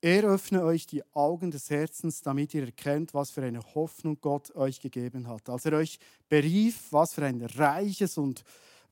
[0.05, 4.53] Er öffne euch die Augen des Herzens, damit ihr erkennt, was für eine Hoffnung Gott
[4.57, 5.49] euch gegeben hat.
[5.49, 8.43] Als er euch berief, was für ein reiches und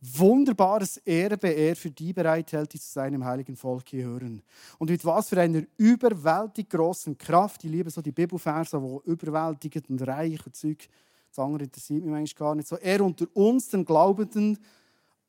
[0.01, 4.43] wunderbares Erbe er für die bereithält, die zu seinem heiligen Volk gehören.
[4.79, 9.91] Und mit was für einer überwältig großen Kraft, ich liebe so die Bibelverse, die überwältigend
[9.91, 10.89] und reich und Zeug,
[11.29, 14.59] das andere interessiert mich eigentlich gar nicht so, er unter uns, den Glaubenden,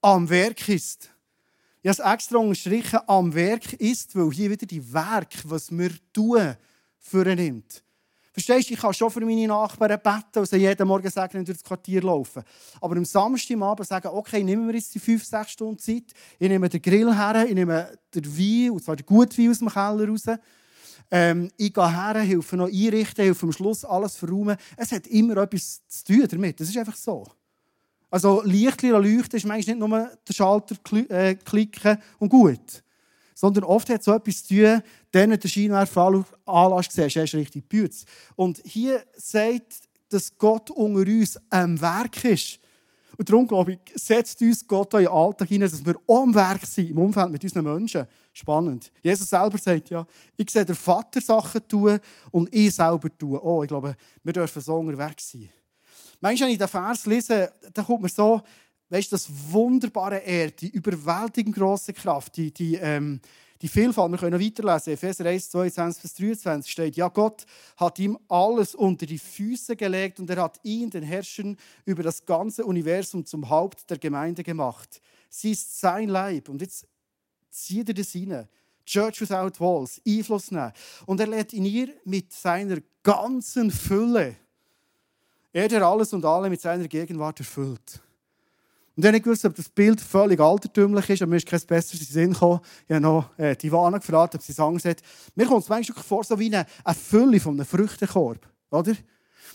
[0.01, 1.09] am Werk ist.
[1.83, 5.91] Ich habe es extra unterstrichen, am Werk ist, weil hier wieder die Werk, was wir
[6.13, 6.55] tun,
[6.99, 7.83] vornimmt.
[8.33, 11.57] Verstehst du, ich kann schon für meine Nachbarn beten und sie jeden Morgen sagen, durch
[11.57, 12.43] das Quartier laufen.
[12.79, 16.69] Aber am Samstagabend sagen, okay, nehmen wir jetzt die fünf, sechs Stunden Zeit, ich nehme
[16.69, 20.07] den Grill her, ich nehme den Wein, und zwar den guten Wein aus dem Keller
[20.07, 20.23] raus.
[21.13, 24.55] Ähm, ich gehe her, helfe noch einrichten, helfe am Schluss alles verräumen.
[24.77, 26.57] Es hat immer etwas zu tun damit.
[26.57, 27.27] Das ist einfach so.
[28.11, 30.75] Also Licht leuchten ist manchmal nicht nur den Schalter
[31.09, 32.83] äh, klicken und gut.
[33.33, 38.05] Sondern oft hat so etwas zu tun, dann der Scheinwerfer Anlass siehst, hast richtig Bütz.
[38.35, 42.59] Und hier sagt, dass Gott unter uns am Werk ist.
[43.17, 46.65] Und darum glaube ich, setzt uns Gott in den Alltag hinein, dass wir am Werk
[46.65, 48.05] sind, im Umfeld mit unseren Menschen.
[48.33, 48.91] Spannend.
[49.01, 51.99] Jesus selber sagt ja, ich sehe den Vater Sachen tun
[52.31, 53.39] und ich selber tun.
[53.41, 55.49] Oh, ich glaube, wir dürfen so unterwegs sein.
[56.21, 58.41] Manchmal, wenn ich den Vers lese, dann kommt mir so,
[58.89, 63.19] weißt, das wunderbare Er, die überwältigend große Kraft, die, die, ähm,
[63.61, 64.11] die Vielfalt.
[64.11, 64.93] Wir können weiterlesen.
[64.93, 67.45] Epheser 1, 22 bis 23 steht, ja, Gott
[67.77, 72.25] hat ihm alles unter die Füße gelegt und er hat ihn, den Herrschern, über das
[72.25, 75.01] ganze Universum zum Haupt der Gemeinde gemacht.
[75.29, 76.49] Sie ist sein Leib.
[76.49, 76.85] Und jetzt
[77.49, 78.47] zieht er das rein.
[78.85, 80.73] Church without walls, Einfluss nehmen.
[81.05, 84.35] Und er lädt in ihr mit seiner ganzen Fülle
[85.53, 88.01] er, der alles und alle mit seiner Gegenwart erfüllt.
[88.95, 91.61] Und ich habe nicht gewusst, ob das Bild völlig altertümlich ist, aber mir ist kein
[91.61, 92.59] besseres Sinn gekommen.
[92.87, 95.01] Ich habe noch äh, die Ivana gefragt, ob sie es anders hat.
[95.33, 98.45] Mir kommt es manchmal vor, so wie eine, eine Fülle von einem Früchtekorb.
[98.69, 98.93] Oder?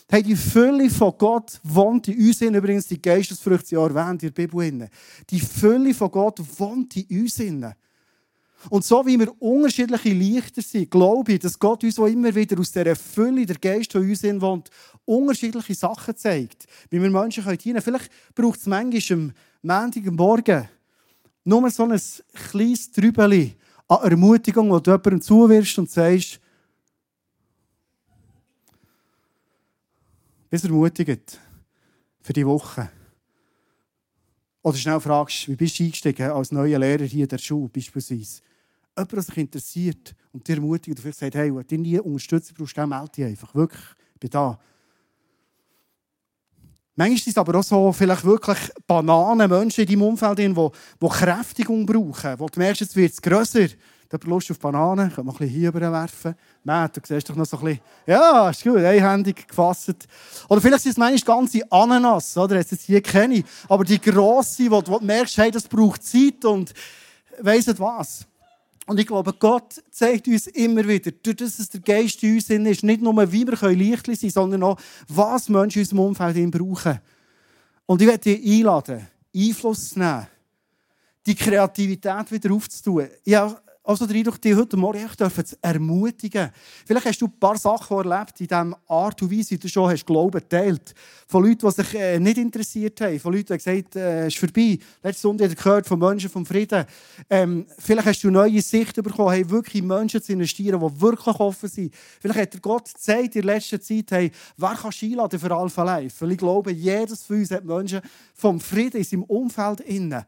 [0.08, 2.40] Hey, die Fülle von Gott wohnt in uns.
[2.40, 4.88] Übrigens, die Geistesfrüchte sind erwähnt in der Bibel.
[5.28, 7.36] Die Fülle von Gott wohnt in uns.
[8.70, 12.58] Und so wie wir unterschiedliche Lichter sind, glaube ich, dass Gott uns auch immer wieder
[12.58, 14.70] aus dieser Fülle, der Geist, der uns in wohnt,
[15.04, 16.66] unterschiedliche Sachen zeigt.
[16.90, 17.80] Wie wir Menschen können.
[17.80, 20.68] Vielleicht braucht es manchmal am Montagmorgen
[21.44, 22.00] nur so ein
[22.50, 23.54] kleines Trübeli
[23.88, 26.40] an Ermutigung, wo du jemandem zuwirfst und sagst,
[30.50, 31.38] bist ermutigt
[32.20, 32.90] für die Woche.
[34.66, 38.42] Oder schnell fragst, wie bist du eingestiegen als neuer Lehrer hier in der Schule beispielsweise
[38.96, 42.56] jemand, der sich interessiert und dir ermutigt und vielleicht sagt, hey, wenn du nie Unterstützung
[42.58, 43.54] brauchst, dann melde dich einfach.
[43.54, 44.58] Wirklich, ich bin da.
[46.96, 51.86] Manchmal sind es aber auch so vielleicht wirklich Bananen, Menschen in deinem Umfeld, die, Kräftigung
[51.86, 53.68] brauchen, wo du merkst, jetzt wird es grösser.
[54.08, 56.34] Du hast Lust auf Bananen, kannst mal ein bisschen hier werfen.
[56.62, 60.06] Nein, du siehst doch noch so ein bisschen, ja, ist gut, einhändig gefasst.
[60.48, 62.56] Oder vielleicht sind es manchmal ganze Ananas, oder?
[62.56, 66.72] Jetzt hier kenne Aber die grosse, wo du merkst, hey, das braucht Zeit und
[67.40, 68.26] weiss nicht was.
[68.86, 72.48] Und ich glaube, Gott zeigt uns immer wieder, durch das es der Geist in uns
[72.48, 76.50] ist, nicht nur, wie wir leicht sein können, sondern auch, was Menschen in unserem Umfeld
[76.52, 77.00] brauchen.
[77.86, 80.28] Und ich werde dich einladen, Einfluss zu nehmen,
[81.26, 83.08] die Kreativität wieder aufzutun.
[83.24, 83.34] Ich
[83.86, 86.50] also der Eindruck, dich heute Morgen ich dürfen zu ermutigen.
[86.84, 89.88] Vielleicht hast du ein paar Sachen erlebt in dieser Art und Weise, wie du schon
[89.88, 90.92] hast Glauben teilt.
[91.28, 93.20] Von Leuten, die sich äh, nicht interessiert haben.
[93.20, 94.78] Von Leuten, die gesagt haben, es äh, ist vorbei.
[95.04, 96.84] Letzte Sonntag gehört von Menschen vom Frieden.
[97.30, 101.68] Ähm, vielleicht hast du neue Sicht bekommen, hey, wirklich Menschen zu investieren, die wirklich offen
[101.68, 101.94] sind.
[102.20, 105.84] Vielleicht hat dir Gott gezeigt in der letzten Zeit, hey, wer kann einladen für Alpha
[105.84, 106.24] Life?
[106.24, 108.00] Weil ich glaube, jedes von uns hat Menschen
[108.34, 110.24] vom Frieden in seinem Umfeld innen.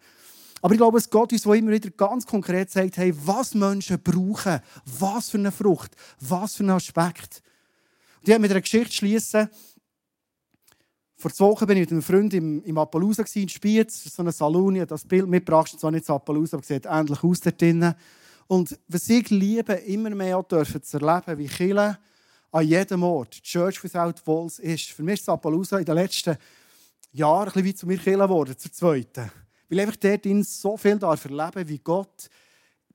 [0.60, 4.60] Aber ich glaube, es Gott uns, immer wieder ganz konkret sagt, hey, was Menschen brauchen,
[4.84, 7.42] was für eine Frucht, was für einen Aspekt.
[8.20, 9.48] Und ich habe mit einer Geschichte schließen.
[11.16, 14.32] Vor zwei Wochen war ich mit einem Freund im, im Appaloosa in Spiez, so eine
[14.32, 17.94] Salon, das Bild mitgebracht, zwar nicht das Appaloosa, aber sieht ähnlich aus dort drinnen.
[18.46, 21.98] Und was ich liebe, immer mehr dürfen zu erleben, wie Kirche
[22.50, 24.90] an jedem Ort, Church Without Walls ist.
[24.90, 26.36] Für mich ist Appaloosa in den letzten
[27.12, 29.30] Jahren ein bisschen wie zu mir Kirche geworden, zur zweiten.
[29.68, 32.28] Weil einfach dort so viel darf erleben, wie Gott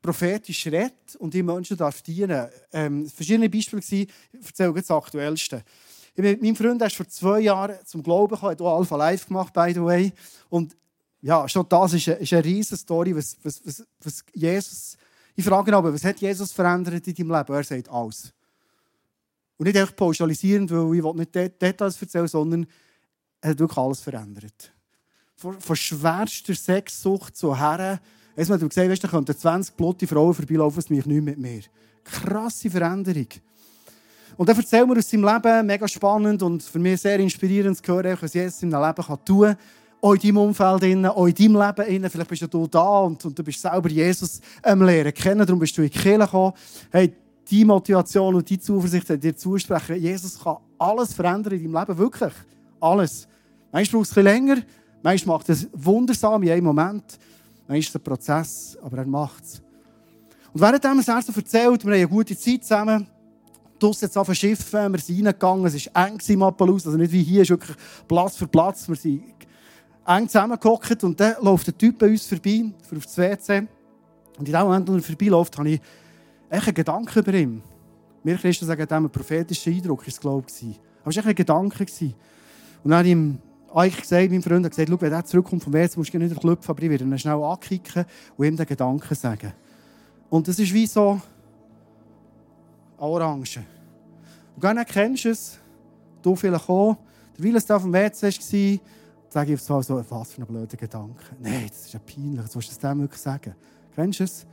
[0.01, 2.49] prophetisch redet und die Menschen darf dienen.
[2.71, 5.63] Ähm, verschiedene Beispiele waren, ich erzähle das aktuellste.
[6.15, 9.27] Ich bin, mein Freund ist vor zwei Jahren zum Glauben gekommen, hat auch Alpha Live
[9.27, 10.11] gemacht, by the way.
[10.49, 10.75] Und
[11.21, 14.97] ja, schon das ist eine, ist eine riesige Story, was, was, was, was Jesus
[15.35, 17.53] ich frage ihn aber, was hat Jesus verändert in deinem Leben?
[17.53, 18.33] Er sagt alles.
[19.57, 22.67] Und nicht einfach pauschalisierend, weil ich nicht Details erzählen sondern
[23.41, 24.71] er hat wirklich alles verändert.
[25.43, 27.99] Von, von schwerster Sexsucht zu Herren.
[28.33, 31.63] Erstmal, du gesehen weißt, da könnten 20 blutige Frauen vorbeilaufen, es mich nicht mit mir.
[32.01, 33.27] Krasse Veränderung.
[34.37, 37.93] Und dann erzählt mir aus seinem Leben, mega spannend und für mich sehr inspirierend zu
[37.93, 39.57] hören, was Jesus in seinem Leben tun kann
[39.99, 42.09] auch in deinem Umfeld, in deinem Leben.
[42.09, 45.45] Vielleicht bist du da und, und du bist selber Jesus am Lehren kennen.
[45.45, 46.53] Darum bist du in die Kirche gekommen.
[46.89, 47.13] Hey,
[47.49, 49.97] die Motivation und die Zuversicht dir zusprechen.
[49.97, 51.97] Jesus kann alles verändern in deinem Leben.
[51.97, 52.33] Wirklich.
[52.79, 53.27] Alles.
[53.73, 54.61] Manchmal braucht es ein bisschen länger.
[55.03, 57.19] Manchmal macht es wundersam in einem Moment.
[57.67, 59.61] Manchmal ist es ein Prozess, aber er macht es.
[60.53, 63.05] Und während er es so erzählt, wir haben eine gute Zeit zusammen,
[63.79, 67.23] draussen jetzt auf Schiffen, wir sind reingegangen, es war eng im Appalus, also nicht wie
[67.23, 67.75] hier, es ist wirklich
[68.07, 69.23] Platz für Platz, wir sind
[70.05, 73.67] eng zusammengehockt und dann läuft der Typ bei uns vorbei, für aufs WC.
[74.37, 75.81] Und in dem Moment, als er vorbeiläuft, habe ich
[76.49, 77.61] einen Gedanken über ihn.
[78.23, 80.45] Wir Christen sagen dem, ein prophetischer Eindruck war es, glaube.
[81.01, 81.83] Aber es war ein Gedanke.
[82.83, 83.17] Und dann habe ich
[83.73, 86.69] eigentlich gesagt, mein Freund gesagt, schau, wenn er zurückkommt vom WC, musst du nicht klopfen,
[86.69, 88.05] aber ich werde ihn schnell ankicken
[88.37, 89.53] und ihm den Gedanken sagen.
[90.29, 91.21] Und das ist wie so
[92.97, 93.63] eine Orange.
[94.55, 95.57] Und dann kennst du es,
[96.21, 96.97] du vielleicht auch,
[97.55, 98.79] es da auf dem WC war,
[99.29, 101.23] sage ich so, so, was für ein blöder Gedanke.
[101.39, 102.43] Nein, das ist ja peinlich.
[102.43, 103.55] Was willst du das dem wirklich sagen?
[103.95, 104.45] Kennst du es?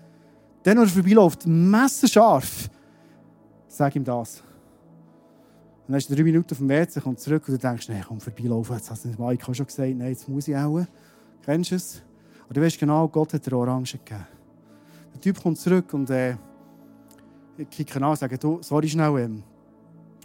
[0.62, 2.68] Dann, wenn er vorbeiläuft, messerscharf,
[3.68, 4.42] sag ihm das.
[5.90, 8.20] Dann ist er drei Minuten auf dem WC, kommt zurück und du denkst, nein, komm
[8.20, 8.76] vorbeilaufen.
[8.76, 10.86] Jetzt hat Mike schon gesagt, nein, jetzt muss ich auch.
[11.44, 12.00] Kennst du es?
[12.46, 14.24] Und du weißt genau, Gott hat dir Orangen gegeben.
[15.12, 16.36] Der Typ kommt zurück und äh,
[17.58, 19.42] ich kicke an und sage, du, sorry schnell, ähm,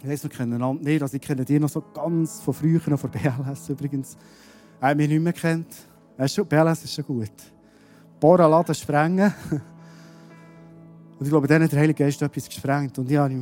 [0.00, 2.80] ich weiss, wir kennen einander nicht, also ich kenne dich noch so ganz von früher,
[2.86, 4.16] noch von BLS übrigens.
[4.80, 5.66] Er hat mich nicht mehr kennt.
[6.16, 7.32] BLS ist schon gut.
[8.20, 9.34] Bohren, laden, sprengen.
[11.18, 12.96] Und ich glaube, dann hat der Heilige Geist etwas gesprengt.
[13.00, 13.34] Und ich habe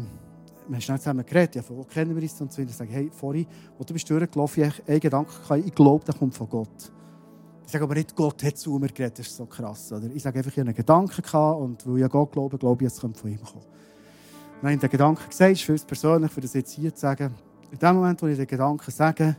[0.66, 2.40] wir haben schnell zusammen geredet, ja, von wo kennen wir uns?
[2.40, 2.62] Und so.
[2.62, 3.46] Ich hey, vorhin,
[3.78, 6.92] wo du bist durchgelaufen, ich einen Gedanken gehabt, ich glaube, der kommt von Gott.
[7.66, 9.92] Ich sage aber nicht, Gott hat zu mir geredet, das ist so krass.
[9.92, 10.06] Oder?
[10.14, 13.00] Ich sage einfach, ich einen Gedanken gehabt und weil ich Gott glaube, glaube ich, es
[13.00, 13.64] kommt von ihm kommen.
[14.60, 17.34] dann habe ich den Gedanken gesagt, für uns persönlich, für das jetzt hier zu sagen,
[17.70, 19.36] in dem Moment, wo ich den Gedanken sage,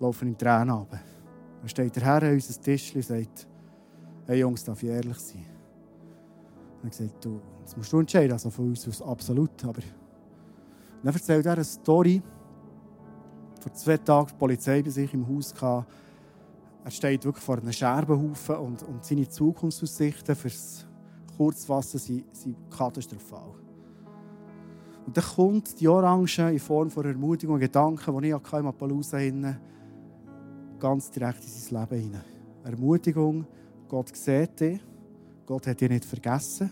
[0.00, 1.00] laufen ihm Tränen runter.
[1.60, 3.46] Dann steht der Herr an unser Tisch und sagt,
[4.26, 5.44] hey Jungs, darf ich ehrlich sein?
[6.82, 6.94] Und
[7.68, 9.62] das musst du entscheiden, also von uns aus absolut.
[9.62, 9.82] Aber
[11.02, 12.22] dann erzählt er eine Story.
[13.60, 15.86] Vor zwei Tagen die Polizei bei sich im Haus hatte.
[16.82, 20.86] Er steht wirklich vor einem Scherbenhaufen und, und seine Zukunftsaussichten fürs
[21.36, 23.52] Kurzfassen sind, sind katastrophal.
[25.04, 29.18] Und dann kommt die Orange in Form von Ermutigung und Gedanken, die ich in Appaloosa
[29.18, 29.60] hatte,
[30.78, 32.24] ganz direkt in sein Leben hinein.
[32.64, 33.46] Ermutigung,
[33.88, 34.80] Gott sieht dich,
[35.44, 36.70] Gott hat dich nicht vergessen.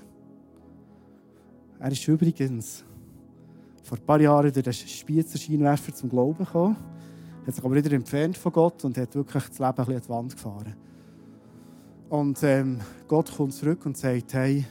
[1.79, 2.85] Er ist übrigens
[3.83, 6.77] vor ein paar Jahren durch den Spiezer Scheinwerfer zum Glauben gekommen,
[7.47, 10.09] hat sich aber wieder entfernt von Gott und hat wirklich das Leben ein an die
[10.09, 10.75] Wand gefahren.
[12.09, 14.65] Und ähm, Gott kommt zurück und sagt, hey,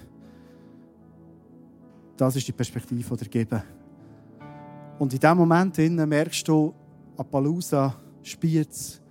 [2.17, 3.63] das ist die Perspektive, die er geben.
[4.99, 6.73] Und in diesem Moment merkst du,
[7.17, 9.01] Appaloosa, Spiez,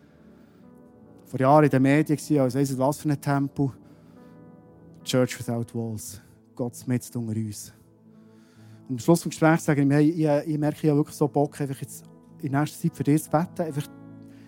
[1.27, 3.71] vor Jahren in den Medien als weiss was für ein Tempel.
[5.05, 6.21] Church Without Walls.
[6.55, 7.73] Gott mit unter uns.
[8.89, 11.27] Und am Schluss des Gesprächs sage ich mir, hey, ich, ich merke, habe wirklich so
[11.29, 12.05] Bock, einfach jetzt
[12.43, 13.63] in nächster Zeit für dich zu beten.
[13.63, 13.87] Einfach,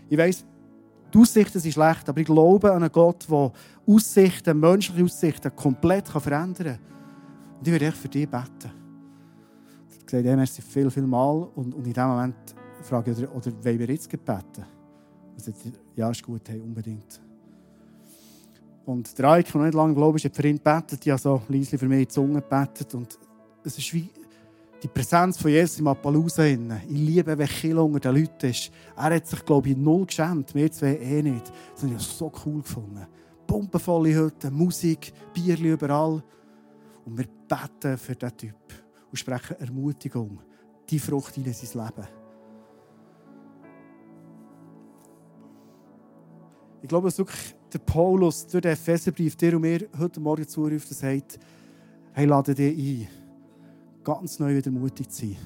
[0.09, 0.44] ich weiss,
[1.12, 3.53] die Aussichten sind schlecht, aber ich glaube an einen Gott, der
[3.87, 7.59] Aussichten, menschliche Aussichten komplett verändern kann.
[7.59, 8.70] Und ich werde für dich beten.
[9.88, 11.49] Ich habe gesagt, merci viel, viel Mal.
[11.55, 12.37] Und, und in dem Moment
[12.83, 14.65] frage ich, oder, wollen wir jetzt beten?
[15.35, 15.52] Also,
[15.94, 17.21] ja, ist gut, hey, unbedingt.
[18.85, 21.04] Und der Eik, der nicht lange glaubt, hat für ihn gebetet.
[21.04, 22.94] Ich habe so leise für mich in die Zunge gebetet.
[22.94, 23.19] Und
[23.65, 24.08] es ist wie
[24.83, 26.44] die Präsenz von Jesus im Appaloosa.
[26.44, 26.58] Ich
[26.88, 28.70] liebe, wenn Kiel unter den Leuten ist.
[28.96, 30.54] Er hat sich, glaube ich, null geschämt.
[30.54, 31.52] Wir zwei eh nicht.
[31.74, 33.06] Das habe ich so cool gefunden.
[33.46, 36.22] Pumpenvolle Hütte, Musik, Bierli überall.
[37.04, 38.54] Und wir beten für diesen Typ
[39.10, 40.40] und sprechen Ermutigung,
[40.90, 42.08] die Frucht in sein Leben.
[46.83, 50.88] Ich glaube, dass wirklich der Paulus durch den Epheserbrief dir und mir heute Morgen zuruft
[50.88, 51.38] sagt,
[52.12, 53.25] hey, lade dich ein,
[54.07, 55.37] ganz neu wieder mutig zu sein.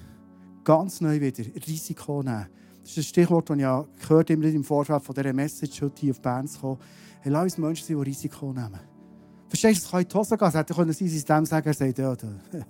[0.64, 2.46] Ganz neu wieder Risiko nehmen.
[2.82, 6.10] Das ist ein Stichwort, das ich gehört immer im Vorfeld von dieser Message heute hier
[6.10, 6.78] auf Bern zu kommen.
[7.22, 8.78] Hey, lass uns Menschen sein, die Risiko nehmen.
[9.48, 10.48] Verstehst du, es kann in die Hose gehen.
[10.48, 12.34] Es hätte können sein, sie dem sagen, er sagt, ja, der,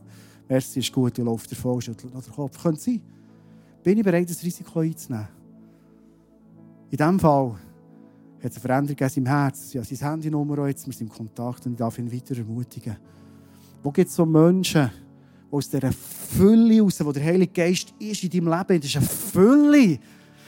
[0.49, 2.63] merci ist gut, ich laufe davon, schüttelt noch den Kopf.
[2.63, 3.03] Könnte sein.
[3.83, 5.29] Bin ich bereit, das Risiko einzunehmen?
[6.91, 7.59] In diesem Fall hat
[8.45, 9.73] es eine Veränderung in seinem Herz.
[9.73, 12.97] Ja, sein Handynummer jetzt, wir sind in Kontakt und ich darf ihn weiter ermutigen.
[13.83, 14.89] Wo gibt es so Menschen,
[15.51, 19.07] aus dieser Fülle raus, wo der Heilige Geist ist in deinem Leben, das ist eine
[19.07, 19.99] Fülle.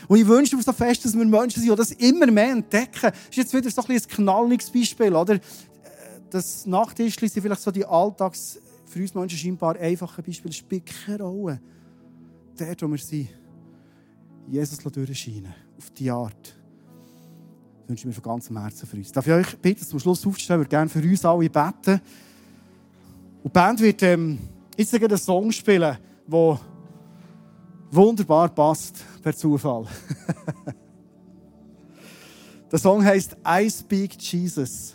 [0.08, 3.10] Und ich wünsche mir so fest, dass wir Menschen sind, die das immer mehr entdecken.
[3.10, 5.40] Das ist jetzt wieder so ein, ein knalliges Beispiel, oder?
[6.30, 10.54] Das Nachttischchen sind vielleicht so die Alltags, für uns Menschen scheinbar einfache Beispiele.
[11.18, 11.60] Rolle.
[12.58, 13.28] Dort, wo wir sind,
[14.46, 15.54] Jesus durchscheinen.
[15.78, 16.56] Auf die Art.
[17.80, 19.10] Das wünsche ich mir von ganzem Herzen für uns.
[19.10, 20.56] Darf ich euch bitten, zum Schluss aufzustehen?
[20.56, 22.00] Ich würde gerne für uns alle beten.
[23.42, 24.38] Und die Band wird ähm,
[24.76, 25.96] jetzt einen Song spielen,
[26.26, 26.60] der
[27.90, 29.86] wunderbar passt, per Zufall.
[32.70, 34.94] der Song heißt I Speak Jesus.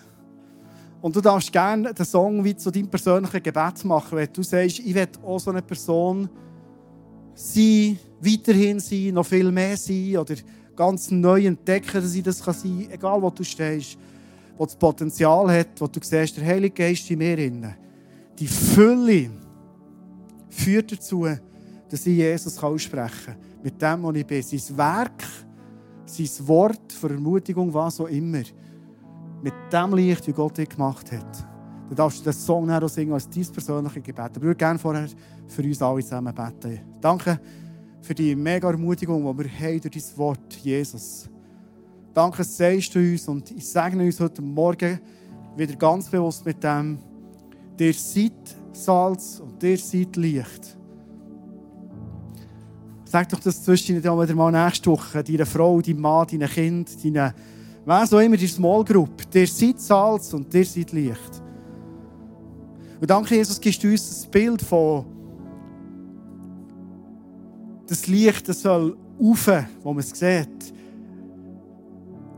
[1.01, 4.80] Und du darfst gerne den Song wie zu deinem persönlichen Gebet machen, wenn du sagst,
[4.80, 6.28] ich will auch so eine Person
[7.36, 10.36] sein, weiterhin sein, noch viel mehr sein oder
[10.75, 13.97] ganz neu entdecken, dass ich das kann sein kann, egal wo du stehst,
[14.57, 17.38] wo das Potenzial hat, wo du siehst, der Heilige Geist in mir.
[17.38, 17.75] Innen.
[18.39, 19.30] Die Fülle
[20.58, 21.28] führt dazu,
[21.89, 23.36] dass ich Jesus aussprechen kann.
[23.64, 24.43] Mit dem, was ich bin.
[24.43, 25.24] Sein Werk,
[26.05, 28.43] sein Wort für Ermutigung, was auch immer.
[29.41, 31.47] Mit dem Licht, wie Gott dich gemacht hat.
[31.88, 34.20] Dann darfst du den Song auch singen als dein persönliches Gebet.
[34.20, 35.08] Aber ich würde gerne vorher
[35.47, 36.82] für uns alle zusammen beten.
[36.99, 37.39] Danke
[38.01, 41.30] für die mega Ermutigung, die wir haben durch dein Wort, Jesus.
[42.14, 44.99] Danke, sagst du uns und ich segne uns heute Morgen
[45.55, 46.97] wieder ganz bewusst mit dem,
[47.78, 48.34] der seid
[48.84, 50.78] Salz und der seid Licht.
[53.05, 57.03] Sag doch das zwischen dir wieder mal nächste Woche, deiner Frau, deinem Mann, deinem Kind,
[57.03, 57.34] deinen,
[57.86, 59.30] wer so immer, die Small Group.
[59.32, 61.41] Der seid Salz und der seid Licht.
[62.99, 65.05] Und danke, Jesus, gibst du uns das Bild von
[67.88, 69.49] das Licht das soll rauf,
[69.82, 70.73] wo man es sieht.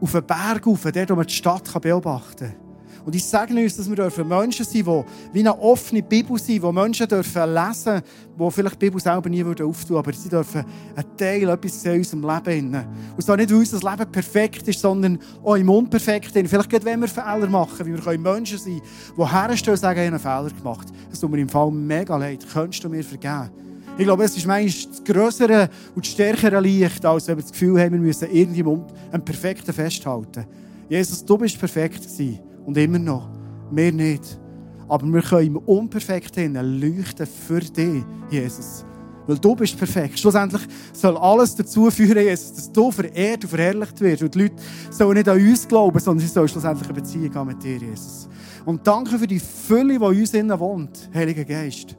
[0.02, 2.69] Auf den Berg rauf, dort, wo man die Stadt beobachten kann.
[3.06, 6.62] Und ich sage uns, dass wir Menschen sein dürfen, die wie eine offene Bibel sind,
[6.62, 8.02] wo Menschen dürfen lesen
[8.40, 10.64] die vielleicht die Bibel selber nie auftun würden, aber sie dürfen
[10.96, 12.86] einen Teil, etwas in unserem Leben.
[13.16, 16.48] Und zwar nicht, weil unser Leben perfekt ist, sondern auch im Unperfekten.
[16.48, 20.00] Vielleicht gerade, wenn wir Fehler machen, wie wir Menschen sein können, die herstellen und sagen,
[20.00, 20.88] ich habe einen Fehler gemacht.
[21.10, 22.46] Das tut mir im Fall mega leid.
[22.52, 23.50] Könntest du mir vergeben?
[23.98, 27.52] Ich glaube, es ist manchmal das größere und das stärkere Licht, als wenn wir das
[27.52, 30.46] Gefühl haben, wir müssen irgendjemandem einen Perfekten festhalten.
[30.88, 32.40] Jesus, du bist perfekt gewesen.
[32.66, 33.30] Und immer noch.
[33.72, 34.40] Wir nicht.
[34.88, 38.86] Aber wir können im Unperfekten leuchten für dich, Jesus.
[39.28, 40.18] Weil du bist perfekt.
[40.18, 44.24] Schlussendlich soll alles dazu führen, Jesus, dass du verehrt und verherrlicht wirst.
[44.24, 44.56] Und die Leute
[44.90, 48.28] sollen nicht an uns glauben, sondern sie sollen schlussendlich eine Beziehung haben mit dir, Jesus.
[48.66, 51.96] Und danke für die Fülle, die in uns innen wohnt, Heiliger Geist.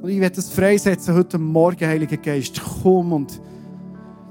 [0.00, 2.60] Und ich werde das freisetzen heute Morgen, Heiliger Geist.
[2.80, 3.40] Komm und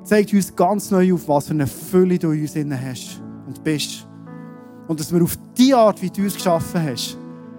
[0.04, 3.62] zeig uns ganz neu auf, was für eine Fülle du in uns innen hast und
[3.64, 4.09] bist.
[4.90, 7.16] Und dass wir auf die Art, wie du uns geschaffen hast,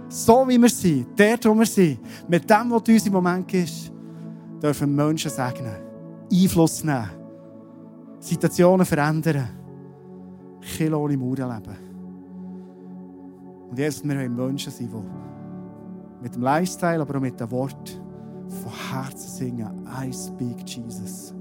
[0.09, 3.47] so wie wir sind, dort, wo wir sind, mit dem, was du uns im Moment
[3.47, 3.93] gibst,
[4.61, 5.76] dürfen Menschen segnen,
[6.31, 7.09] Einfluss nehmen,
[8.18, 9.49] Situationen verändern,
[10.61, 11.76] Kill ohne Mauern leben.
[13.70, 18.03] Und jetzt, wir wollen Menschen sein, die mit dem Lifestyle, aber auch mit dem Wort
[18.49, 19.87] von Herzen singen.
[19.87, 21.33] I speak Jesus.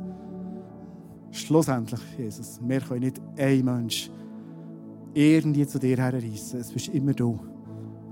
[1.32, 4.12] Schlussendlich, Jesus, wir können nicht ein Mensch
[5.14, 6.60] irgendwie zu dir herreissen.
[6.60, 7.40] Es bist immer du.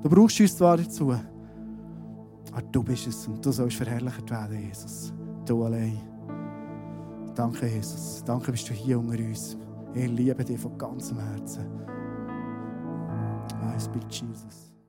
[0.03, 5.13] Du brauchst uns zwar dazu, aber du bist es und du sollst verherrlicht werden, Jesus.
[5.45, 5.97] Du allein.
[7.35, 8.23] Danke, Jesus.
[8.25, 9.57] Danke, bist du hier unter uns.
[9.93, 11.65] Ich liebe dich von ganzem Herzen.
[13.75, 14.66] I speak Jesus.